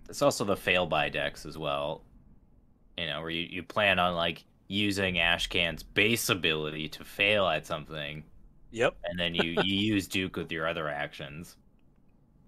It's 0.10 0.22
also 0.22 0.44
the 0.44 0.58
fail 0.58 0.86
by 0.86 1.08
decks 1.10 1.46
as 1.46 1.58
well. 1.58 2.02
You 3.00 3.08
know, 3.08 3.22
where 3.22 3.30
you, 3.30 3.48
you 3.50 3.64
plan 3.64 4.00
on 4.00 4.16
like 4.16 4.44
using 4.68 5.16
Ashcan's 5.16 5.84
base 5.84 6.30
ability 6.30 6.90
to 6.90 7.04
fail 7.04 7.48
at 7.48 7.66
something, 7.66 8.24
yep. 8.72 8.96
and 9.06 9.20
then 9.20 9.34
you, 9.34 9.56
you 9.64 9.94
use 9.94 10.08
Duke 10.08 10.36
with 10.36 10.52
your 10.52 10.68
other 10.68 10.88
actions. 10.90 11.56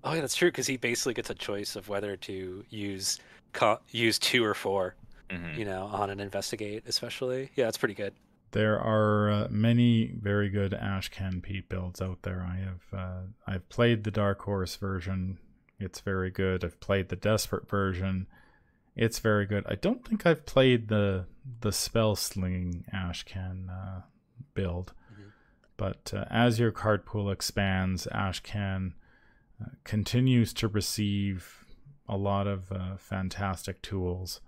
Oh, 0.03 0.13
yeah, 0.13 0.21
that's 0.21 0.35
true 0.35 0.49
because 0.49 0.67
he 0.67 0.77
basically 0.77 1.13
gets 1.13 1.29
a 1.29 1.35
choice 1.35 1.75
of 1.75 1.87
whether 1.87 2.15
to 2.17 2.65
use 2.69 3.19
co- 3.53 3.79
use 3.91 4.19
two 4.19 4.43
or 4.43 4.53
four. 4.53 4.95
Mhm. 5.31 5.57
you 5.57 5.65
know, 5.65 5.85
on 5.85 6.09
an 6.09 6.19
investigate, 6.19 6.83
especially. 6.87 7.49
Yeah, 7.55 7.69
it's 7.69 7.77
pretty 7.77 7.93
good. 7.93 8.13
There 8.51 8.79
are 8.79 9.31
uh, 9.31 9.47
many 9.49 10.13
very 10.19 10.49
good 10.49 10.73
Ashcan 10.73 11.41
Pete 11.41 11.69
builds 11.69 12.01
out 12.01 12.23
there. 12.23 12.41
I 12.41 12.57
have 12.57 12.99
uh, 12.99 13.21
I've 13.47 13.69
played 13.69 14.03
the 14.03 14.11
Dark 14.11 14.41
Horse 14.41 14.75
version. 14.75 15.37
It's 15.79 16.01
very 16.01 16.31
good. 16.31 16.65
I've 16.65 16.79
played 16.81 17.07
the 17.09 17.15
Desperate 17.15 17.69
version. 17.69 18.27
It's 18.95 19.19
very 19.19 19.45
good. 19.45 19.65
I 19.67 19.75
don't 19.75 20.05
think 20.05 20.25
I've 20.25 20.45
played 20.45 20.87
the 20.89 21.25
the 21.61 21.71
Spell 21.71 22.15
Slinging 22.15 22.85
Ashcan 22.93 23.69
uh, 23.69 24.01
build, 24.53 24.93
Mhm. 25.13 25.31
but 25.77 26.13
uh, 26.13 26.25
as 26.29 26.59
your 26.59 26.71
card 26.71 27.05
pool 27.05 27.31
expands, 27.31 28.07
Ashcan 28.13 28.93
uh, 29.61 29.69
continues 29.83 30.53
to 30.55 30.67
receive 30.67 31.65
a 32.07 32.17
lot 32.17 32.45
of 32.47 32.71
uh, 32.71 32.97
fantastic 32.97 33.81
tools 33.81 34.41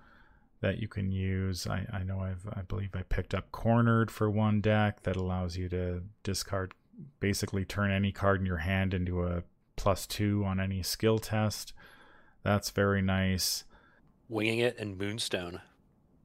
that 0.60 0.78
you 0.80 0.88
can 0.88 1.12
use. 1.12 1.66
I, 1.68 1.88
I 1.92 2.04
know 2.04 2.20
I've 2.20 2.46
I 2.54 2.62
believe 2.62 2.96
I 2.96 3.04
picked 3.04 3.34
up 3.34 3.52
Cornered 3.52 4.12
for 4.12 4.30
one 4.30 4.62
deck 4.62 5.04
that 5.04 5.16
allows 5.16 5.58
you 5.58 5.68
to 5.70 6.04
discard 6.24 6.74
basically 7.20 7.66
turn 7.66 7.92
any 7.92 8.12
card 8.12 8.40
in 8.42 8.46
your 8.46 8.58
hand 8.58 8.94
into 8.94 9.24
a 9.26 9.44
plus 9.78 10.06
two 10.06 10.44
on 10.46 10.60
any 10.60 10.84
skill 10.84 11.18
test. 11.18 11.74
That's 12.44 12.70
very 12.70 13.02
nice. 13.02 13.64
Winging 14.34 14.60
it 14.60 14.80
and 14.80 14.98
Moonstone, 14.98 15.62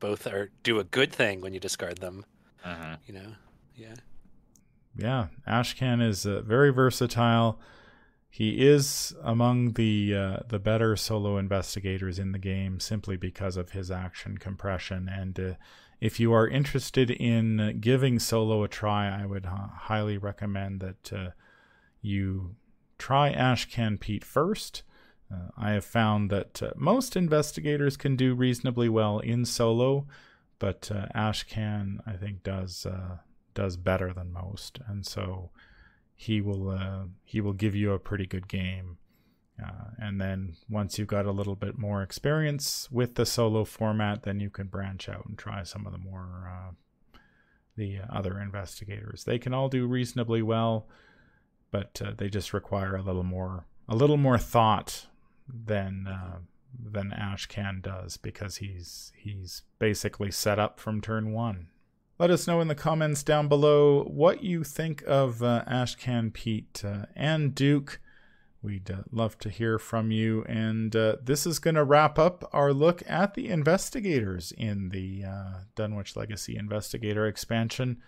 both 0.01 0.27
are 0.27 0.51
do 0.63 0.79
a 0.79 0.85
good 0.85 1.13
thing 1.13 1.43
when 1.43 1.53
you 1.53 1.61
discard 1.61 1.99
them. 1.99 2.25
Uh-huh. 2.65 2.97
You 3.07 3.13
know, 3.13 3.33
yeah. 3.77 3.97
Yeah, 4.97 5.27
Ashcan 5.47 6.03
is 6.03 6.25
uh, 6.25 6.41
very 6.41 6.71
versatile. 6.71 7.61
He 8.31 8.67
is 8.67 9.15
among 9.23 9.73
the 9.73 10.15
uh, 10.15 10.37
the 10.49 10.59
better 10.59 10.97
solo 10.97 11.37
investigators 11.37 12.19
in 12.19 12.33
the 12.33 12.39
game 12.39 12.81
simply 12.81 13.19
because 13.19 13.59
of 13.59 13.73
his 13.73 13.91
action 13.91 14.39
compression. 14.39 15.09
And 15.09 15.39
uh, 15.39 15.53
if 16.01 16.19
you 16.19 16.33
are 16.33 16.49
interested 16.49 17.11
in 17.11 17.79
giving 17.79 18.19
solo 18.19 18.65
a 18.65 18.69
try, 18.69 19.23
I 19.23 19.27
would 19.27 19.45
uh, 19.45 19.69
highly 19.69 20.17
recommend 20.17 20.81
that 20.81 21.13
uh, 21.13 21.31
you 22.01 22.57
try 22.97 23.35
Ashcan 23.35 24.01
Pete 24.01 24.25
first. 24.25 24.83
Uh, 25.33 25.49
I 25.57 25.73
have 25.73 25.85
found 25.85 26.31
that 26.31 26.63
uh, 26.63 26.71
most 26.77 27.17
investigators 27.17 27.97
can 27.97 28.17
do 28.17 28.35
reasonably 28.35 28.89
well 28.89 29.19
in 29.19 29.45
solo, 29.45 30.07
but 30.59 30.91
uh, 30.93 31.07
Ashcan 31.15 31.99
I 32.07 32.13
think 32.13 32.43
does 32.43 32.87
uh, 32.87 33.19
does 33.55 33.77
better 33.77 34.13
than 34.13 34.33
most, 34.33 34.81
and 34.87 35.07
so 35.07 35.51
he 36.15 36.41
will 36.41 36.71
uh, 36.71 37.05
he 37.25 37.41
will 37.41 37.53
give 37.53 37.75
you 37.75 37.93
a 37.93 37.99
pretty 37.99 38.27
good 38.27 38.49
game. 38.49 38.99
Uh, 39.63 39.91
and 39.99 40.21
then 40.21 40.55
once 40.71 40.99
you've 40.99 41.09
got 41.09 41.27
a 41.27 41.33
little 41.33 41.57
bit 41.57 41.77
more 41.77 42.01
experience 42.01 42.89
with 42.93 43.17
the 43.17 43.27
solo 43.27 43.65
format, 43.65 44.23
then 44.23 44.39
you 44.39 44.49
can 44.49 44.69
branch 44.69 45.09
out 45.09 45.27
and 45.27 45.37
try 45.37 45.65
some 45.65 45.85
of 45.85 45.91
the 45.93 45.99
more 45.99 46.75
the 47.77 47.99
other 48.09 48.41
investigators. 48.41 49.25
They 49.25 49.39
can 49.39 49.53
all 49.53 49.69
do 49.69 49.87
reasonably 49.87 50.43
well, 50.43 50.89
but 51.73 52.01
they 52.19 52.29
just 52.29 52.53
require 52.53 52.95
a 52.97 53.03
little 53.03 53.25
more 53.25 53.67
a 53.89 53.97
little 53.97 54.17
more 54.17 54.39
thought 54.39 55.08
than 55.49 56.07
uh, 56.07 56.39
than 56.79 57.11
Ashcan 57.11 57.83
does 57.83 58.17
because 58.17 58.57
he's 58.57 59.13
he's 59.17 59.63
basically 59.79 60.31
set 60.31 60.59
up 60.59 60.79
from 60.79 61.01
turn 61.01 61.33
one. 61.33 61.69
Let 62.19 62.31
us 62.31 62.49
know 62.49 62.61
in 62.61 62.69
the 62.69 62.75
comments 62.75 63.23
down 63.23 63.47
below 63.47 64.03
what 64.03 64.43
you 64.43 64.65
think 64.65 65.05
of 65.07 65.43
uh, 65.43 65.65
Ashcan 65.71 66.33
Pete 66.33 66.83
uh, 66.85 67.07
and 67.15 67.55
Duke. 67.55 68.01
We'd 68.61 68.91
uh, 68.91 69.03
love 69.13 69.39
to 69.39 69.51
hear 69.51 69.79
from 69.79 70.11
you. 70.11 70.45
And 70.49 70.97
uh, 70.97 71.17
this 71.23 71.47
is 71.47 71.61
going 71.61 71.77
to 71.77 71.85
wrap 71.85 72.19
up 72.19 72.49
our 72.53 72.73
look 72.73 73.05
at 73.07 73.35
the 73.35 73.49
investigators 73.49 74.53
in 74.59 74.89
the 74.89 75.25
uh, 75.25 75.53
Dunwich 75.77 76.17
Legacy 76.17 76.57
Investigator 76.57 77.25
expansion. 77.27 77.99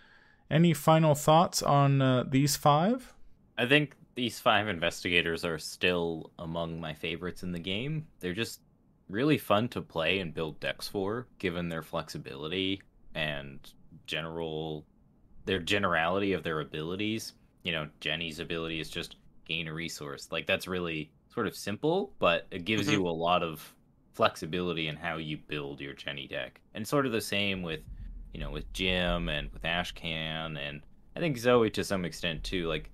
Any 0.50 0.74
final 0.74 1.14
thoughts 1.14 1.62
on 1.62 2.02
uh, 2.02 2.24
these 2.28 2.56
five? 2.56 3.14
I 3.56 3.66
think 3.66 3.94
these 4.20 4.38
five 4.38 4.68
investigators 4.68 5.46
are 5.46 5.58
still 5.58 6.30
among 6.38 6.78
my 6.78 6.92
favorites 6.92 7.42
in 7.42 7.52
the 7.52 7.58
game. 7.58 8.06
They're 8.20 8.34
just 8.34 8.60
really 9.08 9.38
fun 9.38 9.66
to 9.68 9.80
play 9.80 10.18
and 10.18 10.34
build 10.34 10.60
decks 10.60 10.86
for, 10.86 11.26
given 11.38 11.70
their 11.70 11.80
flexibility 11.82 12.82
and 13.14 13.58
general 14.06 14.84
their 15.46 15.58
generality 15.58 16.34
of 16.34 16.42
their 16.42 16.60
abilities. 16.60 17.32
You 17.62 17.72
know, 17.72 17.88
Jenny's 18.00 18.40
ability 18.40 18.78
is 18.78 18.90
just 18.90 19.16
gain 19.46 19.68
a 19.68 19.72
resource. 19.72 20.28
Like 20.30 20.46
that's 20.46 20.68
really 20.68 21.10
sort 21.32 21.46
of 21.46 21.56
simple, 21.56 22.12
but 22.18 22.46
it 22.50 22.66
gives 22.66 22.88
Mhm. 22.88 22.92
you 22.92 23.08
a 23.08 23.10
lot 23.26 23.42
of 23.42 23.74
flexibility 24.12 24.88
in 24.88 24.96
how 24.96 25.16
you 25.16 25.38
build 25.38 25.80
your 25.80 25.94
Jenny 25.94 26.28
deck. 26.28 26.60
And 26.74 26.86
sort 26.86 27.06
of 27.06 27.12
the 27.12 27.22
same 27.22 27.62
with, 27.62 27.80
you 28.34 28.40
know, 28.40 28.50
with 28.50 28.70
Jim 28.74 29.30
and 29.30 29.50
with 29.50 29.62
Ashcan 29.62 30.58
and 30.58 30.82
I 31.16 31.20
think 31.20 31.38
Zoe 31.38 31.70
to 31.70 31.82
some 31.82 32.04
extent 32.04 32.44
too. 32.44 32.66
Like 32.68 32.90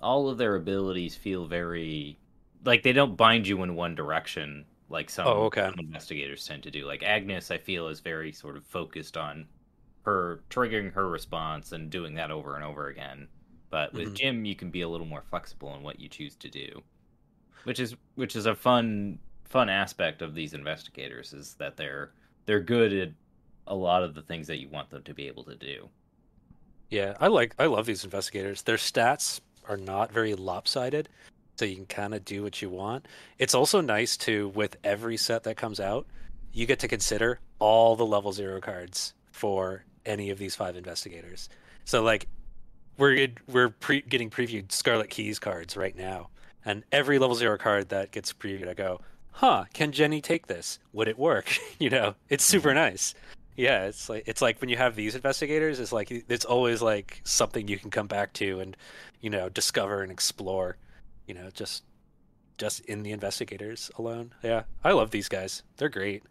all 0.00 0.28
of 0.28 0.38
their 0.38 0.56
abilities 0.56 1.16
feel 1.16 1.46
very 1.46 2.20
like 2.64 2.82
they 2.82 2.92
don't 2.92 3.16
bind 3.16 3.46
you 3.46 3.62
in 3.62 3.74
one 3.74 3.94
direction 3.94 4.66
like 4.88 5.10
some, 5.10 5.26
Oh, 5.26 5.44
okay. 5.46 5.72
investigators 5.78 6.46
tend 6.46 6.62
to 6.64 6.70
do. 6.70 6.86
Like 6.86 7.02
Agnes, 7.02 7.50
I 7.50 7.58
feel 7.58 7.88
is 7.88 8.00
very 8.00 8.32
sort 8.32 8.56
of 8.56 8.64
focused 8.66 9.16
on 9.16 9.48
her 10.04 10.44
triggering 10.50 10.92
her 10.94 11.08
response 11.08 11.72
and 11.72 11.90
doing 11.90 12.14
that 12.14 12.30
over 12.30 12.56
and 12.56 12.64
over 12.64 12.88
again. 12.88 13.28
But 13.70 13.94
with 13.94 14.14
Mhm. 14.14 14.14
Jim, 14.14 14.44
you 14.44 14.56
can 14.56 14.70
be 14.70 14.80
a 14.82 14.88
little 14.88 15.06
more 15.06 15.22
flexible 15.22 15.74
in 15.76 15.82
what 15.82 16.00
you 16.00 16.08
choose 16.08 16.36
to 16.36 16.48
do, 16.50 16.82
which 17.64 17.80
is 17.80 17.96
which 18.14 18.36
is 18.36 18.46
a 18.46 18.54
fun 18.56 19.20
fun 19.44 19.68
aspect 19.68 20.22
of 20.22 20.34
these 20.34 20.54
investigators 20.54 21.32
is 21.32 21.54
that 21.56 21.76
they're 21.76 22.14
they're 22.46 22.60
good 22.62 22.92
at 22.92 23.12
a 23.66 23.74
lot 23.76 24.02
of 24.02 24.14
the 24.14 24.22
things 24.22 24.46
that 24.48 24.58
you 24.60 24.68
want 24.68 24.90
them 24.90 25.02
to 25.04 25.14
be 25.14 25.26
able 25.28 25.44
to 25.44 25.56
do. 25.56 25.90
Yeah, 26.90 27.16
I 27.20 27.26
like 27.28 27.54
I 27.58 27.66
love 27.66 27.86
these 27.86 28.04
investigators. 28.04 28.62
Their 28.62 28.76
stats 28.76 29.40
are 29.68 29.76
not 29.76 30.12
very 30.12 30.34
lopsided, 30.34 31.08
so 31.56 31.64
you 31.64 31.76
can 31.76 31.86
kind 31.86 32.14
of 32.14 32.24
do 32.24 32.42
what 32.42 32.62
you 32.62 32.70
want. 32.70 33.06
It's 33.38 33.54
also 33.54 33.80
nice 33.80 34.16
to 34.18 34.48
with 34.48 34.76
every 34.84 35.16
set 35.16 35.44
that 35.44 35.56
comes 35.56 35.80
out, 35.80 36.06
you 36.52 36.66
get 36.66 36.78
to 36.80 36.88
consider 36.88 37.40
all 37.58 37.96
the 37.96 38.06
level 38.06 38.32
0 38.32 38.60
cards 38.60 39.14
for 39.30 39.84
any 40.06 40.30
of 40.30 40.38
these 40.38 40.56
five 40.56 40.76
investigators. 40.76 41.48
So 41.84 42.02
like 42.02 42.28
we're 42.96 43.28
we're 43.46 43.70
pre- 43.70 44.02
getting 44.02 44.30
previewed 44.30 44.72
Scarlet 44.72 45.10
Keys 45.10 45.38
cards 45.38 45.76
right 45.76 45.96
now, 45.96 46.28
and 46.64 46.84
every 46.92 47.18
level 47.18 47.36
0 47.36 47.56
card 47.58 47.88
that 47.90 48.10
gets 48.10 48.32
previewed 48.32 48.68
I 48.68 48.74
go, 48.74 49.00
"Huh, 49.32 49.64
can 49.72 49.92
Jenny 49.92 50.20
take 50.20 50.48
this? 50.48 50.78
Would 50.92 51.08
it 51.08 51.18
work?" 51.18 51.56
you 51.78 51.90
know, 51.90 52.14
it's 52.28 52.44
super 52.44 52.70
mm-hmm. 52.70 52.78
nice. 52.78 53.14
Yeah, 53.58 53.86
it's 53.86 54.08
like 54.08 54.22
it's 54.26 54.40
like 54.40 54.60
when 54.60 54.70
you 54.70 54.76
have 54.76 54.94
these 54.94 55.16
investigators, 55.16 55.80
it's 55.80 55.92
like 55.92 56.12
it's 56.12 56.44
always 56.44 56.80
like 56.80 57.20
something 57.24 57.66
you 57.66 57.76
can 57.76 57.90
come 57.90 58.06
back 58.06 58.32
to 58.34 58.60
and 58.60 58.76
you 59.20 59.30
know 59.30 59.48
discover 59.48 60.00
and 60.00 60.12
explore. 60.12 60.76
You 61.26 61.34
know, 61.34 61.50
just 61.52 61.82
just 62.56 62.80
in 62.84 63.02
the 63.02 63.10
investigators 63.10 63.90
alone. 63.98 64.32
Yeah, 64.44 64.62
I 64.84 64.92
love 64.92 65.10
these 65.10 65.28
guys. 65.28 65.64
They're 65.76 65.88
great. 65.88 66.22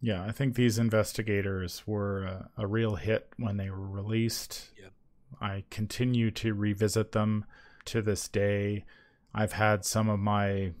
Yeah, 0.00 0.24
I 0.24 0.32
think 0.32 0.56
these 0.56 0.76
investigators 0.76 1.84
were 1.86 2.24
a, 2.24 2.50
a 2.58 2.66
real 2.66 2.96
hit 2.96 3.28
when 3.36 3.58
they 3.58 3.70
were 3.70 3.88
released. 3.88 4.70
Yeah. 4.76 4.88
I 5.40 5.62
continue 5.70 6.32
to 6.32 6.52
revisit 6.52 7.12
them 7.12 7.44
to 7.84 8.02
this 8.02 8.26
day. 8.26 8.84
I've 9.32 9.52
had 9.52 9.84
some 9.84 10.08
of 10.08 10.18
my 10.18 10.72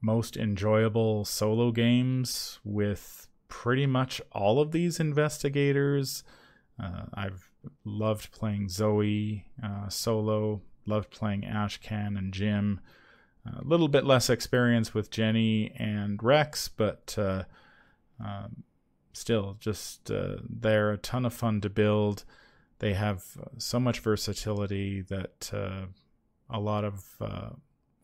most 0.00 0.36
enjoyable 0.36 1.24
solo 1.24 1.72
games 1.72 2.60
with 2.62 3.25
pretty 3.48 3.86
much 3.86 4.20
all 4.32 4.60
of 4.60 4.72
these 4.72 5.00
investigators. 5.00 6.24
Uh, 6.82 7.04
I've 7.14 7.50
loved 7.84 8.32
playing 8.32 8.68
Zoe 8.68 9.46
uh, 9.62 9.88
solo, 9.88 10.62
loved 10.84 11.10
playing 11.10 11.42
Ashcan 11.42 12.18
and 12.18 12.32
Jim. 12.32 12.80
A 13.46 13.62
little 13.62 13.88
bit 13.88 14.04
less 14.04 14.28
experience 14.28 14.92
with 14.92 15.10
Jenny 15.10 15.72
and 15.78 16.20
Rex, 16.22 16.68
but 16.68 17.14
uh, 17.16 17.44
um, 18.18 18.64
still, 19.12 19.56
just 19.60 20.10
uh, 20.10 20.36
they're 20.48 20.92
a 20.92 20.98
ton 20.98 21.24
of 21.24 21.32
fun 21.32 21.60
to 21.60 21.70
build. 21.70 22.24
They 22.80 22.94
have 22.94 23.24
so 23.58 23.78
much 23.78 24.00
versatility 24.00 25.00
that 25.02 25.50
uh, 25.54 25.86
a 26.50 26.58
lot 26.58 26.84
of 26.84 27.04
uh, 27.20 27.50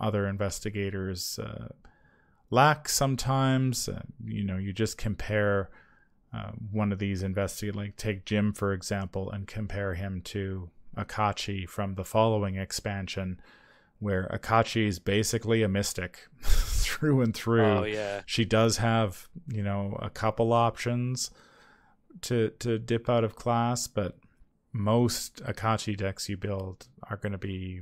other 0.00 0.28
investigators 0.28 1.40
lack 2.52 2.88
sometimes. 2.88 3.88
Uh, 3.88 4.02
you 4.24 4.44
know, 4.44 4.56
you 4.56 4.72
just 4.72 4.96
compare 4.96 5.70
uh, 6.32 6.52
one 6.70 6.92
of 6.92 7.00
these 7.00 7.22
investigators, 7.22 7.74
like 7.76 7.96
take 7.96 8.24
Jim, 8.24 8.52
for 8.52 8.72
example, 8.72 9.30
and 9.30 9.48
compare 9.48 9.94
him 9.94 10.20
to 10.22 10.70
Akachi 10.96 11.68
from 11.68 11.94
the 11.94 12.04
following 12.04 12.56
expansion, 12.56 13.40
where 13.98 14.30
Akachi 14.32 14.86
is 14.86 15.00
basically 15.00 15.62
a 15.62 15.68
mystic 15.68 16.28
through 16.42 17.22
and 17.22 17.34
through. 17.34 17.64
Oh 17.64 17.84
yeah, 17.84 18.22
she 18.26 18.44
does 18.44 18.76
have 18.76 19.28
you 19.48 19.62
know 19.62 19.98
a 20.00 20.10
couple 20.10 20.52
options 20.52 21.30
to 22.20 22.50
to 22.58 22.78
dip 22.78 23.08
out 23.08 23.24
of 23.24 23.36
class 23.36 23.86
but 23.86 24.18
most 24.72 25.42
akachi 25.44 25.96
decks 25.96 26.28
you 26.28 26.36
build 26.36 26.86
are 27.08 27.16
going 27.16 27.32
to 27.32 27.38
be 27.38 27.80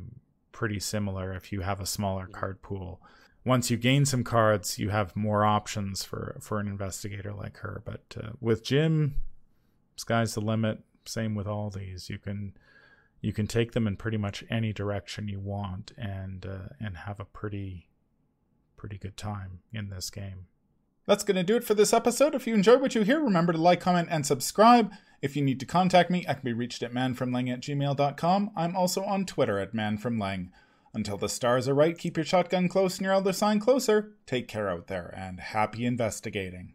pretty 0.52 0.80
similar 0.80 1.32
if 1.32 1.52
you 1.52 1.60
have 1.60 1.80
a 1.80 1.86
smaller 1.86 2.26
card 2.26 2.62
pool 2.62 3.00
once 3.44 3.70
you 3.70 3.76
gain 3.76 4.04
some 4.04 4.24
cards, 4.24 4.78
you 4.78 4.90
have 4.90 5.16
more 5.16 5.44
options 5.44 6.04
for 6.04 6.36
for 6.40 6.58
an 6.60 6.66
investigator 6.66 7.32
like 7.32 7.58
her. 7.58 7.82
But 7.84 8.16
uh, 8.22 8.30
with 8.40 8.62
Jim, 8.62 9.16
sky's 9.96 10.34
the 10.34 10.40
limit. 10.40 10.80
Same 11.04 11.34
with 11.34 11.46
all 11.46 11.70
these. 11.70 12.10
You 12.10 12.18
can 12.18 12.54
you 13.20 13.32
can 13.32 13.46
take 13.46 13.72
them 13.72 13.86
in 13.86 13.96
pretty 13.96 14.16
much 14.16 14.44
any 14.50 14.72
direction 14.72 15.28
you 15.28 15.40
want 15.40 15.92
and 15.96 16.46
uh, 16.46 16.74
and 16.78 16.98
have 16.98 17.20
a 17.20 17.24
pretty 17.24 17.88
pretty 18.76 18.98
good 18.98 19.16
time 19.16 19.60
in 19.72 19.90
this 19.90 20.10
game. 20.10 20.46
That's 21.06 21.24
going 21.24 21.36
to 21.36 21.42
do 21.42 21.56
it 21.56 21.64
for 21.64 21.74
this 21.74 21.92
episode. 21.92 22.34
If 22.34 22.46
you 22.46 22.54
enjoyed 22.54 22.80
what 22.80 22.94
you 22.94 23.02
hear, 23.02 23.20
remember 23.20 23.52
to 23.52 23.60
like, 23.60 23.80
comment, 23.80 24.08
and 24.10 24.24
subscribe. 24.24 24.92
If 25.20 25.34
you 25.34 25.42
need 25.42 25.60
to 25.60 25.66
contact 25.66 26.10
me, 26.10 26.24
I 26.28 26.34
can 26.34 26.44
be 26.44 26.52
reached 26.52 26.82
at 26.82 26.94
manfromleng 26.94 27.52
at 27.52 27.60
gmail.com. 27.60 28.50
I'm 28.56 28.76
also 28.76 29.02
on 29.02 29.26
Twitter 29.26 29.58
at 29.58 29.74
manfromleng. 29.74 30.50
Until 30.92 31.16
the 31.16 31.28
stars 31.28 31.68
are 31.68 31.74
right, 31.74 31.96
keep 31.96 32.16
your 32.16 32.24
shotgun 32.24 32.68
close 32.68 32.98
and 32.98 33.04
your 33.04 33.14
elder 33.14 33.32
sign 33.32 33.60
closer. 33.60 34.14
Take 34.26 34.48
care 34.48 34.68
out 34.68 34.88
there, 34.88 35.14
and 35.16 35.38
happy 35.38 35.86
investigating. 35.86 36.74